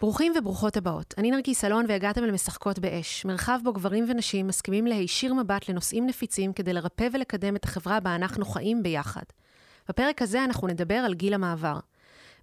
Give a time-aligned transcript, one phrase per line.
[0.00, 1.14] ברוכים וברוכות הבאות.
[1.18, 6.52] אני נרקיס אלון והגעתם למשחקות באש, מרחב בו גברים ונשים מסכימים להישיר מבט לנושאים נפיצים
[6.52, 9.22] כדי לרפא ולקדם את החברה בה אנחנו חיים ביחד.
[9.88, 11.78] בפרק הזה אנחנו נדבר על גיל המעבר.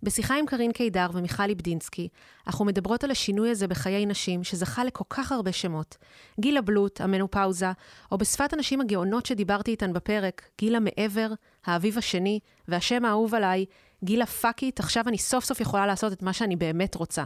[0.03, 2.07] בשיחה עם קארין קידר ומיכל ליבדינסקי,
[2.47, 5.97] אנחנו מדברות על השינוי הזה בחיי נשים שזכה לכל כך הרבה שמות.
[6.39, 7.71] גיל הבלוט, המנופאוזה,
[8.11, 11.27] או בשפת הנשים הגאונות שדיברתי איתן בפרק, גיל המעבר,
[11.65, 13.65] האביב השני, והשם האהוב עליי,
[14.03, 17.23] גיל הפאקית, עכשיו אני סוף סוף יכולה לעשות את מה שאני באמת רוצה.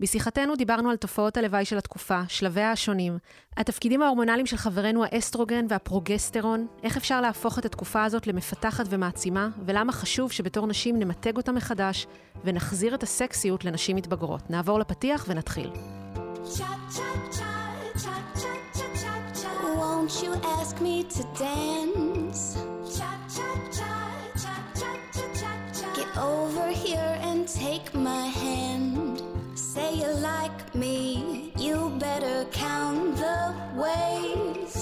[0.00, 3.18] בשיחתנו דיברנו על תופעות הלוואי של התקופה, שלביה השונים,
[3.56, 9.92] התפקידים ההורמונליים של חברנו האסטרוגן והפרוגסטרון, איך אפשר להפוך את התקופה הזאת למפתחת ומעצימה, ולמה
[9.92, 12.06] חשוב שבתור נשים נמתג אותה מחדש
[12.44, 14.50] ונחזיר את הסקסיות לנשים מתבגרות.
[14.50, 15.70] נעבור לפתיח ונתחיל.
[19.80, 22.77] Won't you ask me to dance?
[26.18, 29.22] Over here and take my hand.
[29.78, 31.02] say you like me,
[31.66, 31.76] you
[32.06, 33.40] better count the
[33.82, 34.74] ways.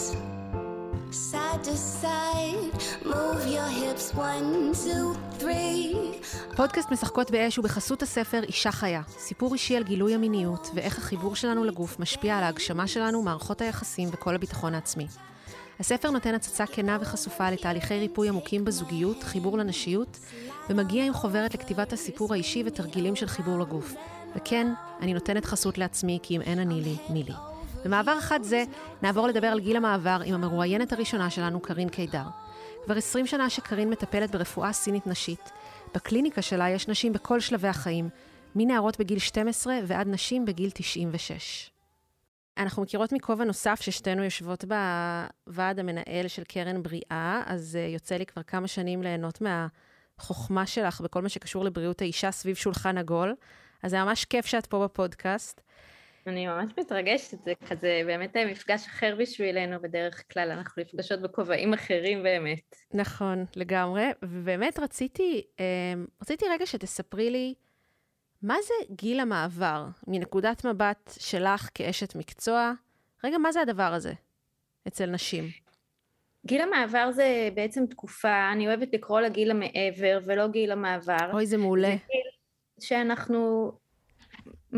[1.30, 2.74] Side to side,
[3.14, 5.06] move your hips one, two,
[5.38, 5.96] three.
[6.56, 11.36] פודקאסט משחקות באש הוא בחסות הספר אישה חיה, סיפור אישי על גילוי המיניות ואיך החיבור
[11.36, 15.06] שלנו לגוף משפיע על ההגשמה שלנו, מערכות היחסים וכל הביטחון העצמי.
[15.80, 20.18] הספר נותן הצצה כנה וחשופה לתהליכי ריפוי עמוקים בזוגיות, חיבור לנשיות,
[20.70, 23.94] ומגיע עם חוברת לכתיבת הסיפור האישי ותרגילים של חיבור לגוף.
[24.36, 27.32] וכן, אני נותנת חסות לעצמי, כי אם אין אני לי, מי לי.
[27.84, 28.64] במעבר אחד זה,
[29.02, 32.24] נעבור לדבר על גיל המעבר עם המרואיינת הראשונה שלנו, קארין קידר.
[32.84, 35.50] כבר 20 שנה שקארין מטפלת ברפואה סינית נשית.
[35.94, 38.08] בקליניקה שלה יש נשים בכל שלבי החיים,
[38.54, 41.75] מנערות בגיל 12 ועד נשים בגיל 96.
[42.56, 48.26] אנחנו מכירות מכובע נוסף ששתינו יושבות בוועד המנהל של קרן בריאה, אז uh, יוצא לי
[48.26, 53.34] כבר כמה שנים ליהנות מהחוכמה שלך בכל מה שקשור לבריאות האישה סביב שולחן עגול.
[53.82, 55.60] אז זה ממש כיף שאת פה בפודקאסט.
[56.26, 62.22] אני ממש מתרגשת, זה כזה באמת מפגש אחר בשבילנו בדרך כלל, אנחנו נפגשות בכובעים אחרים
[62.22, 62.76] באמת.
[62.94, 67.54] נכון, לגמרי, ובאמת רציתי, אמ, רציתי רגע שתספרי לי,
[68.42, 72.72] מה זה גיל המעבר, מנקודת מבט שלך כאשת מקצוע?
[73.24, 74.12] רגע, מה זה הדבר הזה
[74.88, 75.44] אצל נשים?
[76.46, 81.30] גיל המעבר זה בעצם תקופה, אני אוהבת לקרוא לה גיל המעבר ולא גיל המעבר.
[81.32, 81.88] אוי, זה מעולה.
[81.88, 82.30] זה גיל
[82.80, 83.72] שאנחנו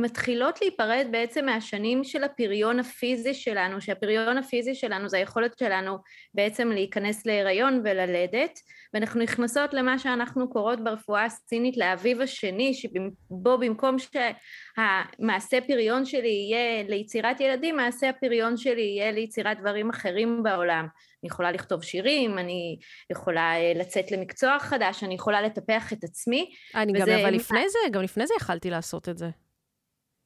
[0.03, 5.99] מתחילות להיפרד בעצם מהשנים של הפריון הפיזי שלנו, שהפריון הפיזי שלנו זה היכולת שלנו
[6.35, 8.61] בעצם להיכנס להיריון וללדת,
[8.95, 16.83] ואנחנו נכנסות למה שאנחנו קוראות ברפואה הסינית לאביב השני, שבו במקום שהמעשה פריון שלי יהיה
[16.89, 20.87] ליצירת ילדים, מעשה הפריון שלי יהיה ליצירת דברים אחרים בעולם.
[21.23, 22.79] אני יכולה לכתוב שירים, אני
[23.11, 26.51] יכולה אה, לצאת למקצוע חדש, אני יכולה לטפח את עצמי.
[26.75, 29.29] אני גם, אבל לפני זה, גם לפני זה יכלתי לעשות את זה.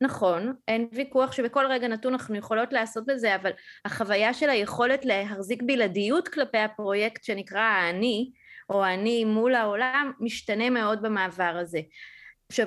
[0.03, 3.51] נכון, אין ויכוח שבכל רגע נתון אנחנו יכולות לעשות את זה, אבל
[3.85, 8.33] החוויה של היכולת להחזיק בלעדיות כלפי הפרויקט שנקרא האני,
[8.71, 11.81] או האני מול העולם, משתנה מאוד במעבר הזה.
[12.49, 12.67] עכשיו,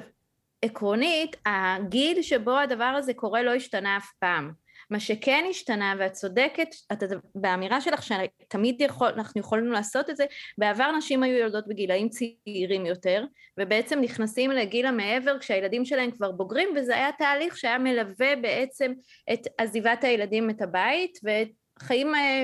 [0.62, 4.65] עקרונית, הגיל שבו הדבר הזה קורה לא השתנה אף פעם.
[4.90, 7.04] מה שכן השתנה, ואת צודקת את,
[7.36, 10.26] באמירה שלך שתמיד יכול, אנחנו יכולנו לעשות את זה,
[10.58, 13.26] בעבר נשים היו יולדות בגילאים צעירים יותר,
[13.60, 18.94] ובעצם נכנסים לגיל המעבר כשהילדים שלהם כבר בוגרים, וזה היה תהליך שהיה מלווה בעצם
[19.34, 22.44] את עזיבת הילדים את הבית, וחיים אה,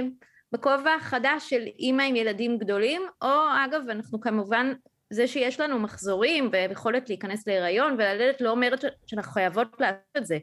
[0.51, 4.73] בכובע חדש של אימא עם ילדים גדולים, או אגב, אנחנו כמובן
[5.11, 10.37] זה שיש לנו מחזורים ויכולת להיכנס להיריון וללדת לא אומרת שאנחנו חייבות לעשות את זה.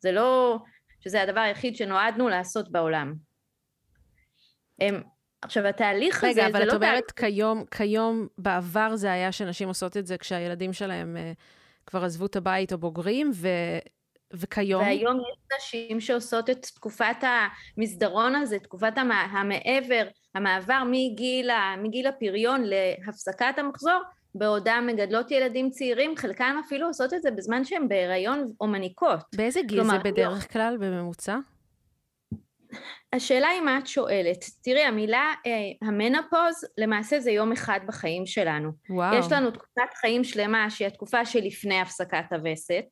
[0.00, 0.58] זה לא,
[1.06, 3.14] שזה הדבר היחיד שנועדנו לעשות בעולם.
[4.80, 5.02] הם,
[5.42, 6.46] עכשיו התהליך רגע, הזה זה לא...
[6.46, 7.12] רגע, אבל את אומרת תה...
[7.22, 11.36] כיום, כיום בעבר זה היה שנשים עושות את זה כשהילדים שלהם uh,
[11.86, 13.48] כבר עזבו את הבית או בוגרים, ו...
[14.32, 14.82] וכיום?
[14.82, 17.16] והיום יש נשים שעושות את תקופת
[17.76, 19.10] המסדרון הזה, תקופת המ...
[19.10, 24.02] המעבר, המעבר מגיל, מגיל הפריון להפסקת המחזור,
[24.38, 29.20] בעודן מגדלות ילדים צעירים, חלקן אפילו עושות את זה בזמן שהן בהיריון או מניקות.
[29.36, 30.52] באיזה גיל כלומר, זה בדרך לא.
[30.52, 31.36] כלל, בממוצע?
[33.12, 34.44] השאלה היא מה את שואלת.
[34.62, 38.70] תראי, המילה אה, המנופוז, למעשה זה יום אחד בחיים שלנו.
[38.90, 39.18] וואו.
[39.18, 42.84] יש לנו תקופת חיים שלמה שהיא התקופה שלפני הפסקת הווסת,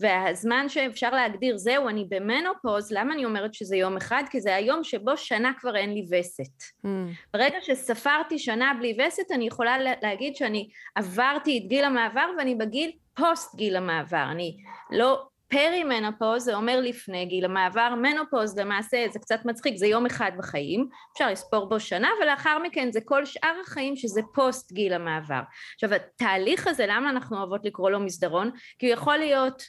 [0.00, 4.22] והזמן שאפשר להגדיר, זהו, אני במנופוז, למה אני אומרת שזה יום אחד?
[4.30, 6.62] כי זה היום שבו שנה כבר אין לי וסת.
[6.86, 6.88] Mm.
[7.32, 12.90] ברגע שספרתי שנה בלי וסת, אני יכולה להגיד שאני עברתי את גיל המעבר ואני בגיל
[13.14, 14.26] פוסט גיל המעבר.
[14.30, 14.56] אני
[14.90, 20.06] לא פרי מנופוז זה אומר לפני גיל המעבר, מנופוז למעשה זה קצת מצחיק, זה יום
[20.06, 24.92] אחד בחיים, אפשר לספור בו שנה ולאחר מכן זה כל שאר החיים שזה פוסט גיל
[24.92, 25.40] המעבר.
[25.74, 28.50] עכשיו התהליך הזה, למה אנחנו אוהבות לקרוא לו מסדרון?
[28.78, 29.62] כי הוא יכול להיות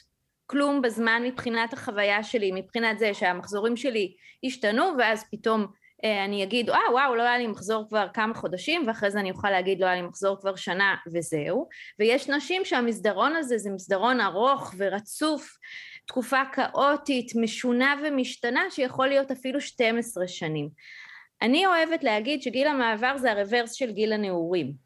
[0.46, 4.14] כלום בזמן מבחינת החוויה שלי, מבחינת זה שהמחזורים שלי
[4.44, 5.66] השתנו ואז פתאום
[6.04, 9.50] אני אגיד אה וואו לא היה לי מחזור כבר כמה חודשים ואחרי זה אני אוכל
[9.50, 11.68] להגיד לא היה לי מחזור כבר שנה וזהו.
[11.98, 15.56] ויש נשים שהמסדרון הזה זה מסדרון ארוך ורצוף
[16.06, 20.68] תקופה כאוטית משונה ומשתנה שיכול להיות אפילו 12 שנים.
[21.42, 24.85] אני אוהבת להגיד שגיל המעבר זה הרוורס של גיל הנעורים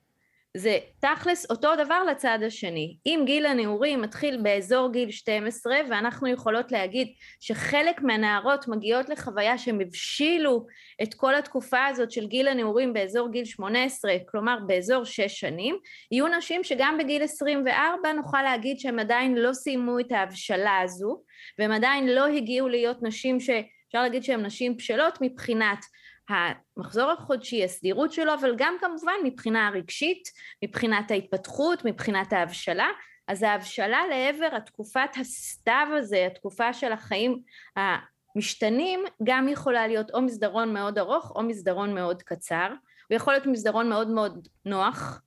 [0.57, 2.97] זה תכלס אותו דבר לצד השני.
[3.07, 7.09] אם גיל הנעורים מתחיל באזור גיל 12 ואנחנו יכולות להגיד
[7.41, 10.67] שחלק מהנערות מגיעות לחוויה שהם הבשילו
[11.03, 15.79] את כל התקופה הזאת של גיל הנעורים באזור גיל 18, כלומר באזור 6 שנים,
[16.13, 21.23] יהיו נשים שגם בגיל 24 נוכל להגיד שהם עדיין לא סיימו את ההבשלה הזו
[21.59, 25.85] והם עדיין לא הגיעו להיות נשים שאפשר להגיד שהן נשים בשלות מבחינת
[26.31, 30.29] המחזור החודשי, הסדירות שלו, אבל גם כמובן מבחינה הרגשית,
[30.65, 32.89] מבחינת ההתפתחות, מבחינת ההבשלה.
[33.29, 37.43] אז ההבשלה לעבר התקופת הסתיו הזה, התקופה של החיים
[37.77, 42.69] המשתנים, גם יכולה להיות או מסדרון מאוד ארוך או מסדרון מאוד קצר.
[43.09, 45.23] הוא יכול להיות מסדרון מאוד מאוד נוח,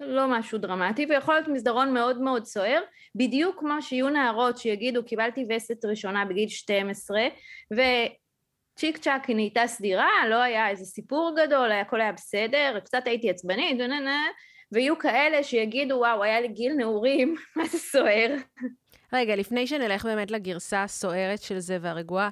[0.00, 2.80] לא משהו דרמטי, ויכול להיות מסדרון מאוד מאוד סוער,
[3.14, 7.20] בדיוק כמו שיהיו נערות שיגידו קיבלתי וסת ראשונה בגיל 12
[7.76, 7.80] ו...
[8.78, 13.30] צ'יק צ'אק היא נהייתה סדירה, לא היה איזה סיפור גדול, הכל היה בסדר, קצת הייתי
[13.30, 14.22] עצבנית, ונה,
[14.72, 18.36] ויהיו כאלה שיגידו, וואו, היה לי גיל נעורים, מה זה סוער?
[19.12, 22.28] רגע, לפני שנלך באמת לגרסה הסוערת של זה והרגועה,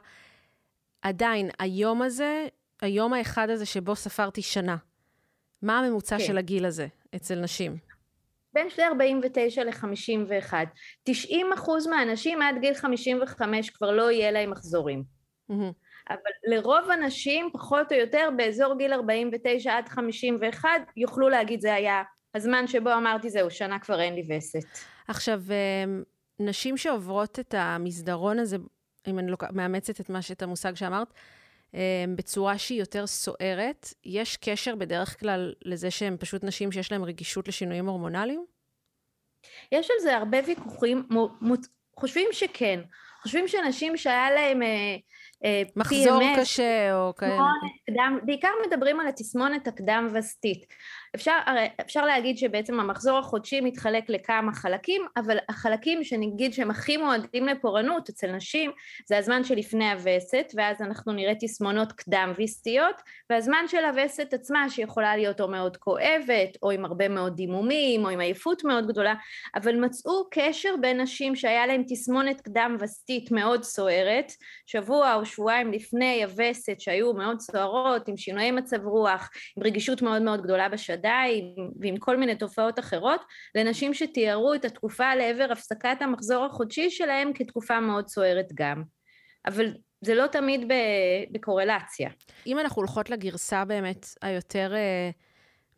[1.03, 2.47] עדיין, היום הזה,
[2.83, 4.77] היום האחד הזה שבו ספרתי שנה,
[5.63, 6.25] מה הממוצע כן.
[6.25, 7.77] של הגיל הזה אצל נשים?
[8.53, 10.53] בין שני 49 ל-51.
[11.03, 15.16] 90 אחוז מהאנשים עד גיל 55 כבר לא יהיה להם מחזורים.
[15.51, 15.73] Mm-hmm.
[16.11, 22.03] אבל לרוב הנשים פחות או יותר באזור גיל 49 עד 51 יוכלו להגיד זה היה
[22.35, 24.65] הזמן שבו אמרתי זהו שנה כבר אין לי וסת.
[25.09, 26.03] עכשיו אמ,
[26.41, 28.57] נשים שעוברות את המסדרון הזה
[29.07, 29.45] אם אני לוק...
[29.53, 31.13] מאמצת את, מה, את המושג שאמרת
[31.75, 31.79] אמ,
[32.17, 37.49] בצורה שהיא יותר סוערת, יש קשר בדרך כלל לזה שהן פשוט נשים שיש להן רגישות
[37.49, 38.45] לשינויים הורמונליים?
[39.73, 41.09] יש על זה הרבה ויכוחים,
[41.97, 42.81] חושבים שכן.
[43.23, 44.97] חושבים שנשים שהיה להם אה,
[45.77, 47.43] מחזור PMS, קשה או כאלה.
[47.91, 50.67] קדם, בעיקר מדברים על התסמונת הקדם-וסתית.
[51.15, 51.39] אפשר,
[51.81, 58.09] אפשר להגיד שבעצם המחזור החודשי מתחלק לכמה חלקים, אבל החלקים שנגיד שהם הכי מועדים לפורענות
[58.09, 58.71] אצל נשים
[59.07, 65.41] זה הזמן שלפני הווסת, ואז אנחנו נראה תסמונות קדם-ויסטיות, והזמן של הווסת עצמה שיכולה להיות
[65.41, 69.15] או מאוד כואבת, או עם הרבה מאוד דימומים, או עם עייפות מאוד גדולה,
[69.55, 74.33] אבל מצאו קשר בין נשים שהיה להם תסמונת קדם-וסתית מאוד סוערת,
[74.67, 80.23] שבוע או שבועיים לפני הווסת שהיו מאוד סוערות, עם שינויי מצב רוח, עם רגישות מאוד
[80.23, 81.23] מאוד גדולה בשדה, חרדה
[81.81, 83.21] ועם כל מיני תופעות אחרות,
[83.55, 88.83] לנשים שתיארו את התקופה לעבר הפסקת המחזור החודשי שלהם כתקופה מאוד סוערת גם.
[89.47, 90.73] אבל זה לא תמיד
[91.33, 92.11] בקורלציה.
[92.47, 95.15] אם אנחנו הולכות לגרסה באמת היותר uh,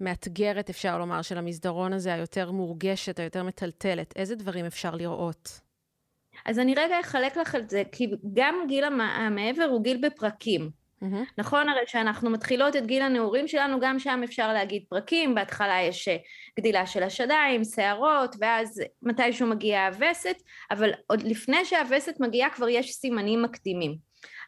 [0.01, 5.61] מאתגרת, אפשר לומר, של המסדרון הזה, היותר מורגשת, היותר מטלטלת, איזה דברים אפשר לראות?
[6.47, 10.71] אז אני רגע אחלק לך את זה, כי גם גיל המעבר הוא גיל בפרקים.
[11.03, 11.33] Mm-hmm.
[11.39, 16.09] נכון הרי שאנחנו מתחילות את גיל הנעורים שלנו, גם שם אפשר להגיד פרקים, בהתחלה יש
[16.09, 16.17] אה,
[16.59, 20.37] גדילה של השדיים, שערות, ואז מתישהו מגיעה הווסת,
[20.71, 23.97] אבל עוד לפני שהווסת מגיעה כבר יש סימנים מקדימים.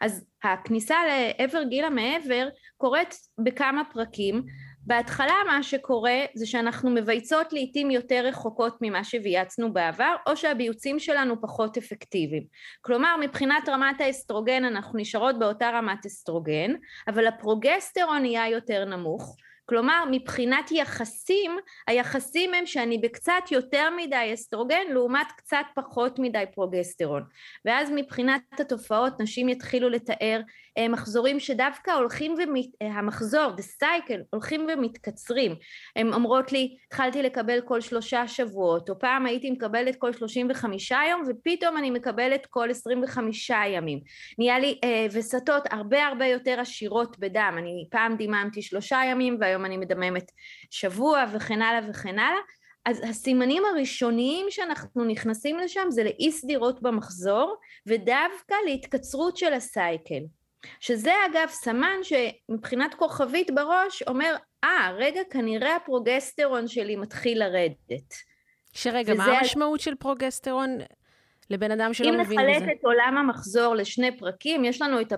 [0.00, 4.42] אז הכניסה לעבר גיל המעבר קורית בכמה פרקים,
[4.90, 11.40] בהתחלה מה שקורה זה שאנחנו מבייצות לעיתים יותר רחוקות ממה שבייצנו בעבר או שהביוצים שלנו
[11.40, 12.44] פחות אפקטיביים.
[12.80, 16.74] כלומר מבחינת רמת האסטרוגן אנחנו נשארות באותה רמת אסטרוגן
[17.08, 19.36] אבל הפרוגסטרון נהיה יותר נמוך
[19.70, 21.56] כלומר מבחינת יחסים,
[21.86, 27.22] היחסים הם שאני בקצת יותר מדי אסטרוגן לעומת קצת פחות מדי פרוגסטרון
[27.64, 30.40] ואז מבחינת התופעות נשים יתחילו לתאר
[30.88, 32.66] מחזורים שדווקא הולכים ומת...
[32.82, 35.54] אה, המחזור, the cycle, הולכים ומתקצרים.
[35.96, 41.00] הן אומרות לי, התחלתי לקבל כל שלושה שבועות, או פעם הייתי מקבלת כל שלושים וחמישה
[41.10, 44.00] יום, ופתאום אני מקבלת כל עשרים וחמישה ימים.
[44.38, 47.54] נהיה לי אה, וסתות הרבה הרבה יותר עשירות בדם.
[47.58, 50.30] אני פעם דיממתי שלושה ימים, והיום אני מדממת
[50.70, 52.40] שבוע, וכן הלאה וכן הלאה.
[52.84, 60.22] אז הסימנים הראשוניים שאנחנו נכנסים לשם זה לאי סדירות במחזור ודווקא להתקצרות של הסייקל.
[60.80, 68.14] שזה אגב סמן שמבחינת כוכבית בראש אומר, אה, ah, רגע, כנראה הפרוגסטרון שלי מתחיל לרדת.
[68.72, 70.78] שרגע, מה המשמעות של פרוגסטרון
[71.50, 72.34] לבן אדם שלא מבין בזה?
[72.34, 75.12] אם נחלק את עולם המחזור לשני פרקים, יש לנו את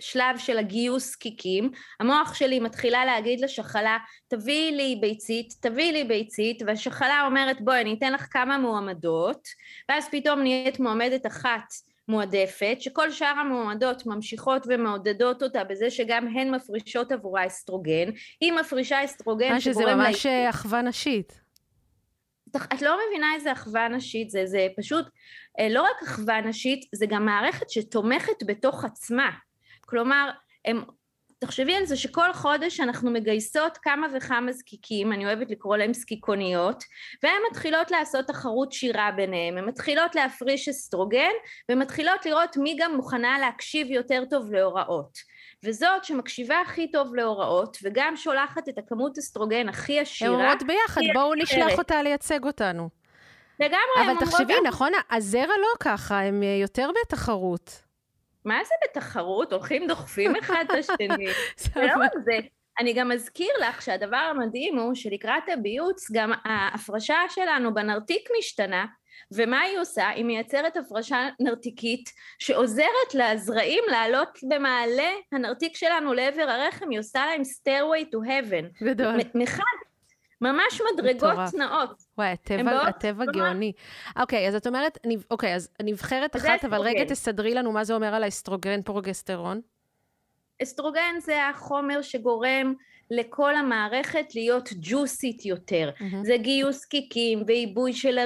[0.00, 6.62] שלב של הגיוס קיקים, המוח שלי מתחילה להגיד לשחלה, תביאי לי ביצית, תביאי לי ביצית,
[6.66, 9.48] והשחלה אומרת, בואי, אני אתן לך כמה מועמדות,
[9.88, 11.64] ואז פתאום נהיית מועמדת אחת
[12.08, 18.10] מועדפת, שכל שאר המועמדות ממשיכות ומעודדות אותה בזה שגם הן מפרישות עבורה אסטרוגן,
[18.40, 20.50] היא מפרישה אסטרוגן מה שזה ממש לה...
[20.50, 21.40] אחווה נשית.
[22.56, 25.06] את לא מבינה איזה אחווה נשית זה, זה פשוט
[25.60, 29.30] אה, לא רק אחווה נשית, זה גם מערכת שתומכת בתוך עצמה.
[29.80, 30.30] כלומר,
[30.64, 30.82] הם,
[31.38, 36.84] תחשבי על זה שכל חודש אנחנו מגייסות כמה וכמה זקיקים, אני אוהבת לקרוא להם זקיקוניות,
[37.22, 41.30] והן מתחילות לעשות תחרות שירה ביניהם, הן מתחילות להפריש אסטרוגן,
[41.70, 45.18] ומתחילות לראות מי גם מוכנה להקשיב יותר טוב להוראות.
[45.64, 50.34] וזאת שמקשיבה הכי טוב להוראות, וגם שולחת את הכמות אסטרוגן הכי עשירה.
[50.34, 52.88] הן אומרות ביחד, בואו נשלח אותה לייצג אותנו.
[53.60, 57.87] לגמרי, אבל תחשבי, נכון, הזרע לא ככה, הם יותר בתחרות.
[58.48, 59.52] מה זה בתחרות?
[59.52, 61.26] הולכים דוחפים אחד את השני.
[61.86, 62.38] לא רק זה.
[62.80, 68.86] אני גם אזכיר לך שהדבר המדהים הוא שלקראת הביוץ גם ההפרשה שלנו בנרתיק משתנה,
[69.32, 70.08] ומה היא עושה?
[70.08, 77.42] היא מייצרת הפרשה נרתיקית שעוזרת לזרעים לעלות במעלה הנרתיק שלנו לעבר הרחם, היא עושה להם
[77.42, 78.84] stairway to heaven.
[78.84, 79.16] גדול.
[79.34, 79.62] מחד
[80.40, 81.54] ממש מדרגות מטורף.
[81.54, 82.02] נאות.
[82.18, 83.72] וואי, הטבע, הטבע גאוני.
[84.16, 84.98] אוקיי, אז את אומרת,
[85.30, 89.60] אוקיי, אז נבחרת אחת, אבל רגע תסדרי לנו מה זה אומר על האסטרוגן פרוגסטרון.
[90.62, 92.74] אסטרוגן זה החומר שגורם
[93.10, 95.90] לכל המערכת להיות ג'וסית יותר.
[95.94, 96.16] Mm-hmm.
[96.22, 98.18] זה גיוס קיקים ועיבוי של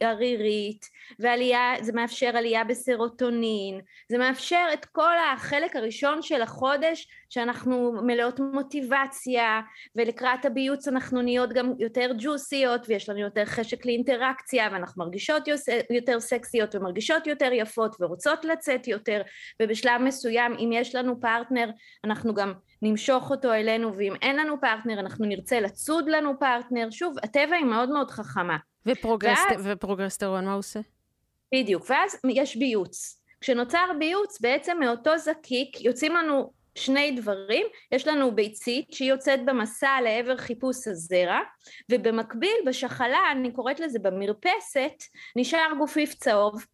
[0.00, 0.86] ערירית,
[1.18, 8.40] ועלייה, זה מאפשר עלייה בסרוטונין, זה מאפשר את כל החלק הראשון של החודש שאנחנו מלאות
[8.40, 9.60] מוטיבציה,
[9.96, 15.48] ולקראת הביוץ אנחנו נהיות גם יותר ג'וסיות, ויש לנו יותר חשק לאינטראקציה, ואנחנו מרגישות
[15.90, 19.22] יותר סקסיות ומרגישות יותר יפות ורוצות לצאת יותר,
[19.62, 21.70] ובשלב מסוים אם יש לנו פרטנר
[22.04, 26.88] אנחנו גם נמשוך אותו אלינו, ואם אין לנו פרטנר אנחנו נרצה לצוד לנו פרטנר.
[26.90, 28.56] שוב, הטבע היא מאוד מאוד חכמה.
[28.86, 29.42] ופרוגרסט...
[29.50, 29.68] ואז...
[29.72, 30.80] ופרוגרסטרון, מה הוא עושה?
[31.54, 33.22] בדיוק, ואז יש ביוץ.
[33.40, 40.00] כשנוצר ביוץ, בעצם מאותו זקיק יוצאים לנו שני דברים, יש לנו ביצית שהיא יוצאת במסע
[40.04, 41.38] לעבר חיפוש הזרע,
[41.90, 45.02] ובמקביל בשחלה, אני קוראת לזה במרפסת,
[45.36, 46.64] נשאר גופיף צהוב.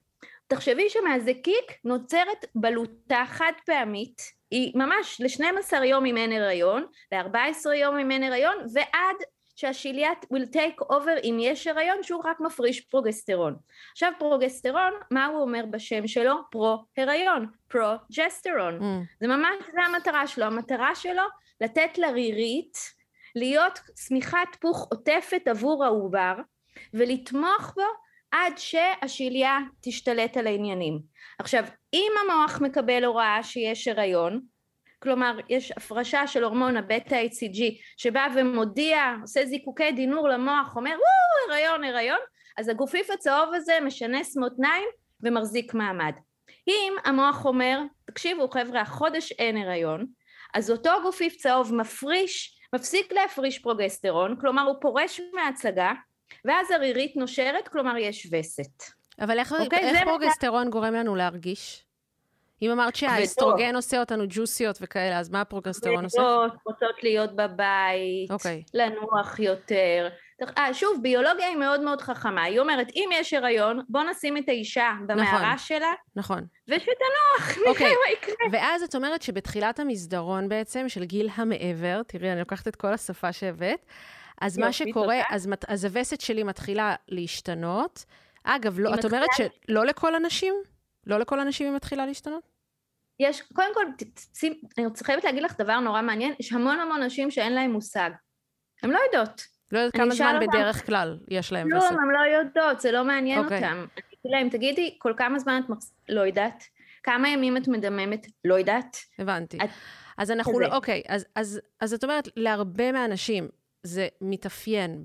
[0.47, 7.99] תחשבי שמהזקיק נוצרת בלוטה חד פעמית, היא ממש ל-12 יום אם אין הריון, ל-14 יום
[7.99, 9.17] אם אין הריון, ועד
[9.57, 13.57] שהשיליה will take over אם יש הריון שהוא רק מפריש פרוגסטרון.
[13.93, 16.35] עכשיו פרוגסטרון, מה הוא אומר בשם שלו?
[16.51, 18.79] פרו-הריון, פרו-ג'סטרון.
[18.79, 19.07] Mm.
[19.21, 20.45] זה ממש, זה המטרה שלו.
[20.45, 21.23] המטרה שלו
[21.61, 22.79] לתת לרירית
[23.35, 26.35] להיות שמיכת פוך עוטפת עבור העובר
[26.95, 27.83] ולתמוך בו
[28.31, 31.01] עד שהשיליה תשתלט על העניינים.
[31.39, 34.41] עכשיו, אם המוח מקבל הוראה שיש הריון,
[34.99, 37.63] כלומר יש הפרשה של הורמון הבטא-HCG
[37.97, 42.19] שבא ומודיע, עושה זיקוקי דינור למוח, אומר וואו הריון הריון,
[42.59, 44.89] אז הגופיף הצהוב הזה משנס מותניים
[45.21, 46.13] ומחזיק מעמד.
[46.69, 50.07] אם המוח אומר, תקשיבו חבר'ה החודש אין הריון,
[50.55, 55.93] אז אותו גופיף צהוב מפריש, מפסיק להפריש פרוגסטרון, כלומר הוא פורש מההצגה,
[56.45, 58.83] ואז הרירית נושרת, כלומר יש וסת.
[59.21, 61.85] אבל איך, אוקיי, איך פרוגסטרון גורם לנו להרגיש?
[62.63, 66.23] אם אמרת שהאסטרוגן עושה אותנו ג'וסיות וכאלה, אז מה הפרוגסטרון עושה?
[66.67, 68.35] רוצות להיות בבית, okay.
[68.35, 68.63] אוקיי.
[68.75, 70.09] לנוח יותר.
[70.59, 72.43] אה, שוב, ביולוגיה היא מאוד מאוד חכמה.
[72.43, 75.93] היא אומרת, אם יש הריון, בוא נשים את האישה במערה נכון, שלה.
[76.17, 76.47] נכון.
[76.69, 77.83] ושתנוח, נראה okay.
[77.83, 78.35] מה יקרה.
[78.53, 83.33] ואז את אומרת שבתחילת המסדרון בעצם, של גיל המעבר, תראי, אני לוקחת את כל השפה
[83.33, 83.87] שהבאת,
[84.41, 88.05] אז מה שקורה, אז, אז הווסת שלי מתחילה להשתנות.
[88.45, 90.55] אגב, לא, את אומרת שלא לכל הנשים?
[91.07, 92.49] לא לכל הנשים היא מתחילה להשתנות?
[93.21, 93.85] יש, קודם כל,
[94.35, 98.11] שים, אני חייבת להגיד לך דבר נורא מעניין, יש המון המון נשים שאין להן מושג.
[98.83, 99.47] הן לא יודעות.
[99.73, 101.71] לא יודעת כמה זמן אותם, בדרך כלל יש להן.
[101.71, 103.45] כלום, הן לא יודעות, זה לא מעניין okay.
[103.45, 103.59] אוקיי.
[103.59, 103.73] אותן.
[103.73, 105.95] אני אגיד להם, תגידי, כל כמה זמן את מחס...
[106.09, 106.65] לא יודעת?
[107.03, 108.27] כמה ימים את מדממת?
[108.45, 108.97] לא יודעת.
[109.19, 109.57] הבנתי.
[109.57, 109.71] את...
[110.19, 113.49] אז אנחנו לא, אוקיי, אז, אז, אז את אומרת, להרבה מהאנשים
[113.83, 115.05] זה מתאפיין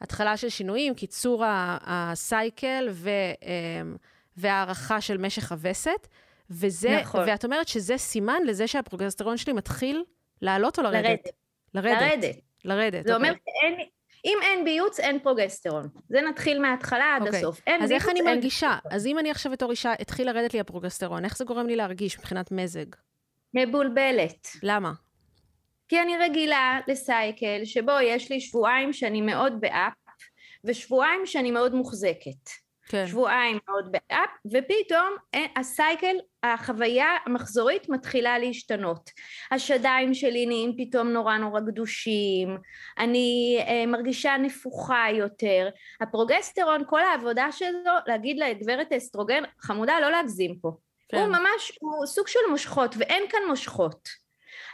[0.00, 3.10] בהתחלה של שינויים, קיצור הסייקל ו,
[3.42, 3.96] אמ,
[4.36, 6.08] והערכה של משך הווסת,
[6.50, 7.28] וזה, נכון.
[7.28, 10.04] ואת אומרת שזה סימן לזה שהפרוגסטרון שלי מתחיל
[10.42, 11.04] לעלות או לרדת?
[11.04, 11.28] לרדת.
[11.74, 12.00] לרדת.
[12.00, 12.36] לרדת.
[12.64, 13.30] לרדת, זה אוקיי.
[13.30, 13.88] אומר שאין,
[14.24, 15.88] אם אין ביוץ, אין פרוגסטרון.
[16.08, 17.38] זה נתחיל מההתחלה עד אוקיי.
[17.38, 17.60] הסוף.
[17.66, 18.78] אין אז ביוץ, איך אני מרגישה?
[18.84, 18.94] אין...
[18.94, 22.18] אז אם אני עכשיו בתור אישה, התחיל לרדת לי הפרוגסטרון, איך זה גורם לי להרגיש
[22.18, 22.86] מבחינת מזג?
[23.54, 24.48] מבולבלת.
[24.62, 24.92] למה?
[25.88, 29.92] כי אני רגילה ל cycle שבו יש לי שבועיים שאני מאוד ב up,
[30.64, 32.50] ושבועיים שאני מאוד מוחזקת.
[32.88, 33.06] כן.
[33.06, 39.10] שבועיים מאוד ב up, ופתאום אה, ה cycle, החוויה המחזורית מתחילה להשתנות.
[39.50, 42.58] השדיים שלי נהיים פתאום נורא נורא גדושים,
[42.98, 45.68] אני אה, מרגישה נפוחה יותר.
[46.00, 50.72] הפרוגסטרון, כל העבודה שלו, להגיד לגברת אסטרוגן, חמודה, לא להגזים פה.
[51.08, 51.18] כן.
[51.18, 54.08] הוא ממש, הוא סוג של מושכות, ואין כאן מושכות.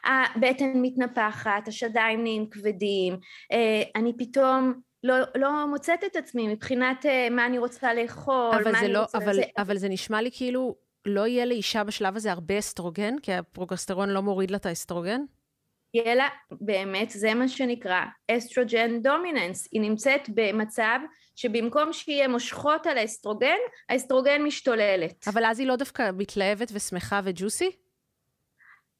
[0.05, 3.17] הבטן מתנפחת, השדיים נהיים כבדים,
[3.53, 8.79] אה, אני פתאום לא, לא מוצאת את עצמי מבחינת uh, מה אני רוצה לאכול, מה
[8.81, 9.19] אני לא, רוצה...
[9.19, 9.43] אבל, זה...
[9.59, 10.77] אבל זה נשמע לי כאילו
[11.07, 15.21] לא יהיה לאישה בשלב הזה הרבה אסטרוגן, כי הפרוגסטרון לא מוריד לה את האסטרוגן?
[15.95, 18.01] יהיה לה, באמת, זה מה שנקרא
[18.31, 19.69] אסטרוגן דומיננס.
[19.73, 20.99] היא נמצאת במצב
[21.37, 23.57] שבמקום שיהיה מושכות על האסטרוגן,
[23.89, 25.29] האסטרוגן משתוללת.
[25.29, 27.71] אבל אז היא לא דווקא מתלהבת ושמחה וג'וסי?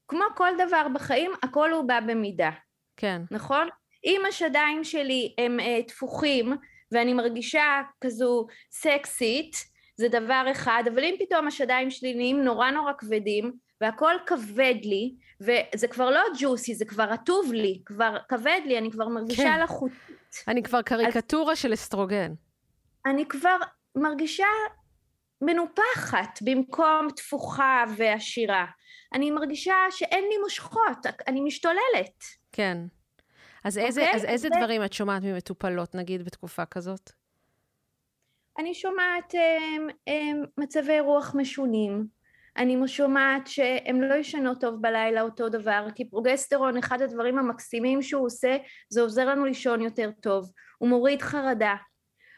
[0.09, 2.51] כמו כל דבר בחיים, הכל הוא בא במידה.
[2.97, 3.23] כן.
[3.31, 3.69] נכון?
[4.09, 6.53] אם השדיים שלי הם uh, תפוחים
[6.93, 9.57] ואני מרגישה כזו סקסית
[9.97, 15.15] זה דבר אחד אבל אם פתאום השדיים שלי נהיים נורא נורא כבדים והכל כבד לי
[15.41, 19.61] וזה כבר לא ג'וסי זה כבר רטוב לי כבר כבד לי אני כבר מרגישה כן.
[19.61, 19.99] לחוטית.
[20.49, 22.33] אני כבר קריקטורה אז, של אסטרוגן.
[23.07, 23.57] אני כבר
[23.95, 24.47] מרגישה
[25.41, 28.67] מנופחת במקום תפוחה ועשירה.
[29.15, 32.25] אני מרגישה שאין לי מושכות אני משתוללת.
[32.53, 32.79] כן
[33.69, 34.17] אז איזה, אוקיי?
[34.17, 34.55] אז איזה זה...
[34.59, 37.11] דברים את שומעת ממטופלות, נגיד, בתקופה כזאת?
[38.59, 42.07] אני שומעת הם, הם, מצבי רוח משונים.
[42.57, 48.27] אני שומעת שהן לא ישנות טוב בלילה אותו דבר, כי פרוגסטרון, אחד הדברים המקסימים שהוא
[48.27, 48.57] עושה,
[48.89, 50.53] זה עוזר לנו לישון יותר טוב.
[50.79, 51.75] הוא מוריד חרדה.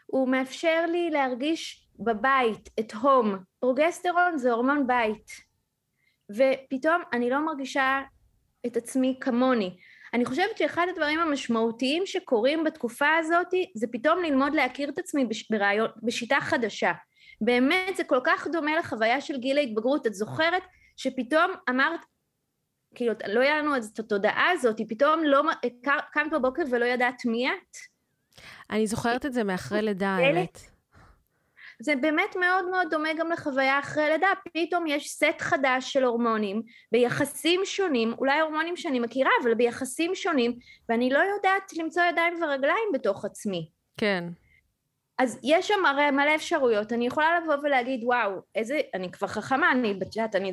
[0.06, 3.38] הוא מאפשר לי להרגיש בבית, את הום.
[3.60, 5.30] פרוגסטרון זה הורמון בית.
[6.30, 8.00] ופתאום אני לא מרגישה
[8.66, 9.76] את עצמי כמוני.
[10.14, 15.88] אני חושבת שאחד הדברים המשמעותיים שקורים בתקופה הזאת זה פתאום ללמוד להכיר את עצמי ברעיון,
[16.02, 16.92] בשיטה חדשה.
[17.40, 20.62] באמת זה כל כך דומה לחוויה של גיל ההתבגרות, את זוכרת
[20.96, 22.00] שפתאום אמרת,
[22.94, 25.42] כאילו לא היה לנו את התודעה הזאת, פתאום לא,
[26.12, 27.76] קמת בבוקר ולא ידעת מי את?
[28.70, 30.69] אני זוכרת את זה מאחרי לידה, האמת.
[31.82, 36.62] זה באמת מאוד מאוד דומה גם לחוויה אחרי לידה, פתאום יש סט חדש של הורמונים
[36.92, 42.88] ביחסים שונים, אולי הורמונים שאני מכירה, אבל ביחסים שונים, ואני לא יודעת למצוא ידיים ורגליים
[42.92, 43.68] בתוך עצמי.
[43.96, 44.24] כן.
[45.18, 49.72] אז יש שם הרי מלא אפשרויות, אני יכולה לבוא ולהגיד וואו, איזה, אני כבר חכמה,
[49.72, 50.50] אני בת, אני,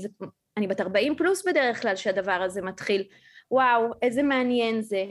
[0.58, 3.04] אני בת 40 פלוס בדרך כלל שהדבר הזה מתחיל,
[3.52, 5.06] וואו, איזה מעניין זה,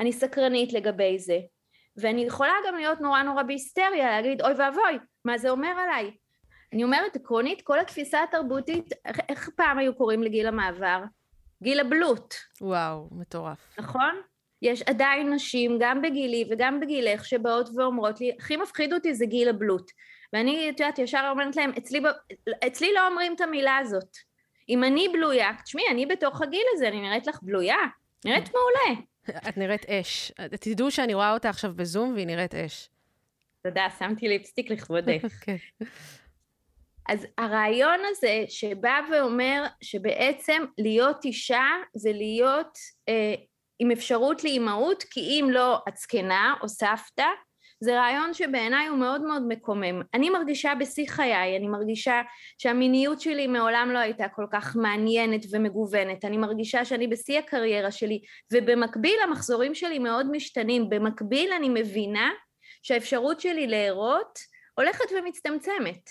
[0.00, 1.38] אני סקרנית לגבי זה,
[1.96, 6.10] ואני יכולה גם להיות נורא נורא בהיסטריה, להגיד אוי ואבוי, מה זה אומר עליי?
[6.72, 11.02] אני אומרת עקרונית, כל התפיסה התרבותית, איך, איך פעם היו קוראים לגיל המעבר?
[11.62, 12.34] גיל הבלוט.
[12.60, 13.74] וואו, מטורף.
[13.78, 14.20] נכון?
[14.62, 19.48] יש עדיין נשים, גם בגילי וגם בגילך, שבאות ואומרות לי, הכי מפחיד אותי זה גיל
[19.48, 19.90] הבלוט.
[20.32, 22.00] ואני, את יודעת, ישר אומרת להם, אצלי,
[22.66, 24.16] אצלי לא אומרים את המילה הזאת.
[24.68, 27.76] אם אני בלויה, תשמעי, אני בתוך הגיל הזה, אני נראית לך בלויה?
[28.24, 29.00] נראית מעולה.
[29.48, 30.32] את נראית אש.
[30.60, 32.88] תדעו שאני רואה אותה עכשיו בזום והיא נראית אש.
[33.62, 35.26] תודה, שמתי ליפסטיק לכבודך.
[35.44, 35.56] כן.
[37.08, 43.34] אז הרעיון הזה שבא ואומר שבעצם להיות אישה זה להיות אה,
[43.78, 47.26] עם אפשרות לאימהות כי אם לא את זקנה או סבתא
[47.80, 50.02] זה רעיון שבעיניי הוא מאוד מאוד מקומם.
[50.14, 52.22] אני מרגישה בשיא חיי, אני מרגישה
[52.58, 58.20] שהמיניות שלי מעולם לא הייתה כל כך מעניינת ומגוונת, אני מרגישה שאני בשיא הקריירה שלי,
[58.52, 62.30] ובמקביל המחזורים שלי מאוד משתנים, במקביל אני מבינה
[62.82, 64.38] שהאפשרות שלי להרות
[64.74, 66.10] הולכת ומצטמצמת.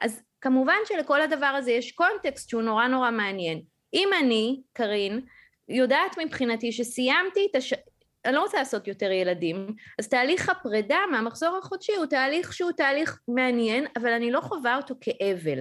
[0.00, 3.62] אז כמובן שלכל הדבר הזה יש קונטקסט שהוא נורא נורא מעניין.
[3.94, 5.20] אם אני, קארין,
[5.68, 7.74] יודעת מבחינתי שסיימתי את הש...
[8.26, 13.20] אני לא רוצה לעשות יותר ילדים, אז תהליך הפרידה מהמחזור החודשי הוא תהליך שהוא תהליך
[13.28, 15.58] מעניין, אבל אני לא חווה אותו כאבל.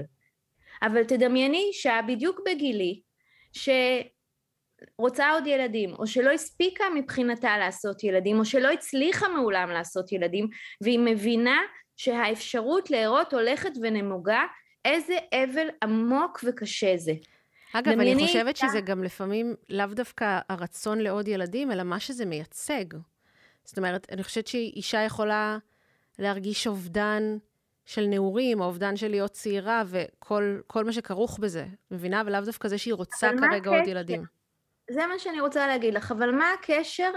[0.82, 3.02] אבל תדמייני אישה בדיוק בגילי,
[3.54, 10.48] שרוצה עוד ילדים, או שלא הספיקה מבחינתה לעשות ילדים, או שלא הצליחה מעולם לעשות ילדים,
[10.82, 11.58] והיא מבינה
[11.98, 14.44] שהאפשרות להרות הולכת ונמוגה,
[14.86, 17.14] איזה אבל עמוק וקשה זה.
[17.80, 22.86] אגב, אני חושבת שזה גם לפעמים לאו דווקא הרצון לעוד ילדים, אלא מה שזה מייצג.
[23.64, 25.58] זאת אומרת, אני חושבת שאישה יכולה
[26.20, 27.38] להרגיש אובדן
[27.86, 31.66] של נעורים, או אובדן של להיות צעירה, וכל מה שכרוך בזה.
[31.92, 32.24] מבינה?
[32.26, 34.24] ולאו דווקא זה שהיא רוצה כרגע עוד ילדים.
[34.92, 37.12] זה מה שאני רוצה להגיד לך, אבל מה הקשר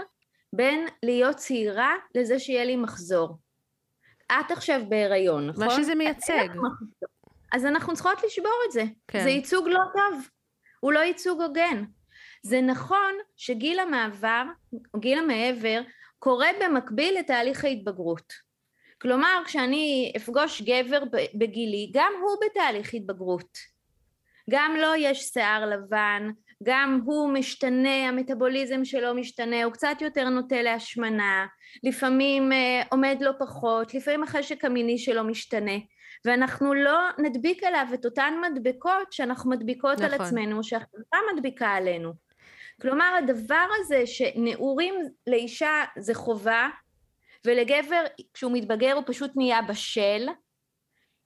[0.53, 3.37] בין להיות צעירה לזה שיהיה לי מחזור?
[4.31, 5.65] את עכשיו בהיריון, נכון?
[5.65, 6.47] מה שזה מייצג.
[7.53, 8.83] אז אנחנו צריכות לשבור את זה.
[9.07, 9.23] כן.
[9.23, 10.27] זה ייצוג לא טוב.
[10.79, 11.83] הוא לא ייצוג הוגן.
[12.43, 14.43] זה נכון שגיל המעבר,
[14.99, 15.81] גיל המעבר,
[16.19, 18.33] קורה במקביל לתהליך ההתבגרות.
[19.01, 23.57] כלומר, כשאני אפגוש גבר בגילי, גם הוא בתהליך התבגרות.
[24.49, 26.29] גם לו יש שיער לבן,
[26.63, 31.45] גם הוא משתנה, המטאבוליזם שלו משתנה, הוא קצת יותר נוטה להשמנה,
[31.83, 35.75] לפעמים אה, עומד לו פחות, לפעמים החשק המיני שלו משתנה,
[36.25, 40.05] ואנחנו לא נדביק עליו את אותן מדבקות שאנחנו מדביקות נכון.
[40.05, 42.13] על עצמנו, שהחברה מדביקה עלינו.
[42.81, 44.95] כלומר, הדבר הזה שנעורים
[45.27, 46.69] לאישה זה חובה,
[47.45, 48.03] ולגבר
[48.33, 50.27] כשהוא מתבגר הוא פשוט נהיה בשל,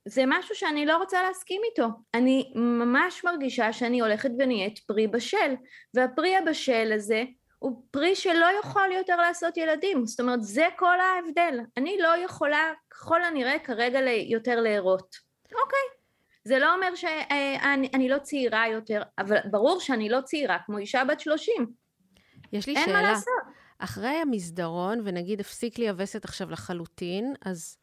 [0.08, 1.88] זה משהו שאני לא רוצה להסכים איתו.
[2.14, 5.56] אני ממש מרגישה שאני הולכת ונהיית פרי בשל,
[5.94, 7.24] והפרי הבשל הזה
[7.64, 11.60] הוא פרי שלא יכול יותר לעשות ילדים, זאת אומרת זה כל ההבדל.
[11.78, 15.16] אני לא יכולה ככל הנראה כרגע יותר להרות.
[15.46, 15.80] אוקיי.
[16.44, 21.04] זה לא אומר שאני אני לא צעירה יותר, אבל ברור שאני לא צעירה כמו אישה
[21.04, 21.68] בת שלושים.
[22.54, 23.02] יש לי אין שאלה.
[23.02, 23.34] מה לעשות.
[23.80, 27.78] אחרי המסדרון, ונגיד הפסיק לי הווסת עכשיו לחלוטין, אז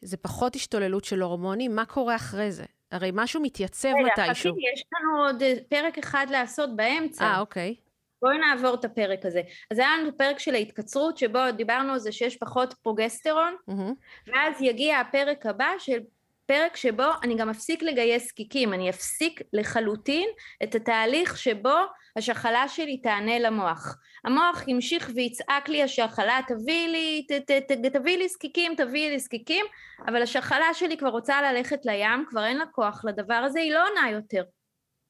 [0.00, 2.64] זה פחות השתוללות של הורמונים, מה קורה אחרי זה?
[2.92, 4.52] הרי משהו מתייצב רגע, מתישהו.
[4.52, 7.24] רגע, יש לנו עוד אה, פרק אחד לעשות באמצע.
[7.24, 7.74] אה, אוקיי.
[8.22, 9.42] בואי נעבור את הפרק הזה.
[9.70, 14.32] אז היה לנו פרק של ההתקצרות, שבו דיברנו על זה שיש פחות פרוגסטרון, mm-hmm.
[14.32, 15.98] ואז יגיע הפרק הבא של
[16.46, 20.28] פרק שבו אני גם אפסיק לגייס קיקים, אני אפסיק לחלוטין
[20.62, 21.78] את התהליך שבו
[22.16, 23.96] השחלה שלי תענה למוח.
[24.24, 29.18] המוח ימשיך ויצעק לי השחלה תביא לי, ת, ת, ת, תביא לי זקיקים, תביא לי
[29.18, 29.66] זקיקים,
[30.06, 33.88] אבל השחלה שלי כבר רוצה ללכת לים, כבר אין לה כוח לדבר הזה, היא לא
[33.88, 34.42] עונה יותר.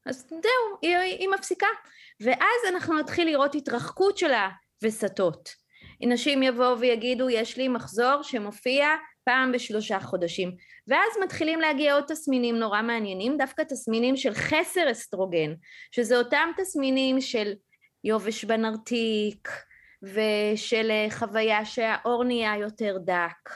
[0.08, 1.66] אז זהו, היא, היא מפסיקה.
[2.20, 4.30] ואז אנחנו נתחיל לראות התרחקות של
[4.82, 5.48] הווסתות.
[6.00, 8.88] נשים יבואו ויגידו יש לי מחזור שמופיע
[9.24, 10.56] פעם בשלושה חודשים.
[10.88, 15.54] ואז מתחילים להגיע עוד תסמינים נורא מעניינים, דווקא תסמינים של חסר אסטרוגן,
[15.90, 17.52] שזה אותם תסמינים של
[18.04, 19.48] יובש בנרתיק,
[20.02, 23.50] ושל אה, חוויה שהעור נהיה יותר דק,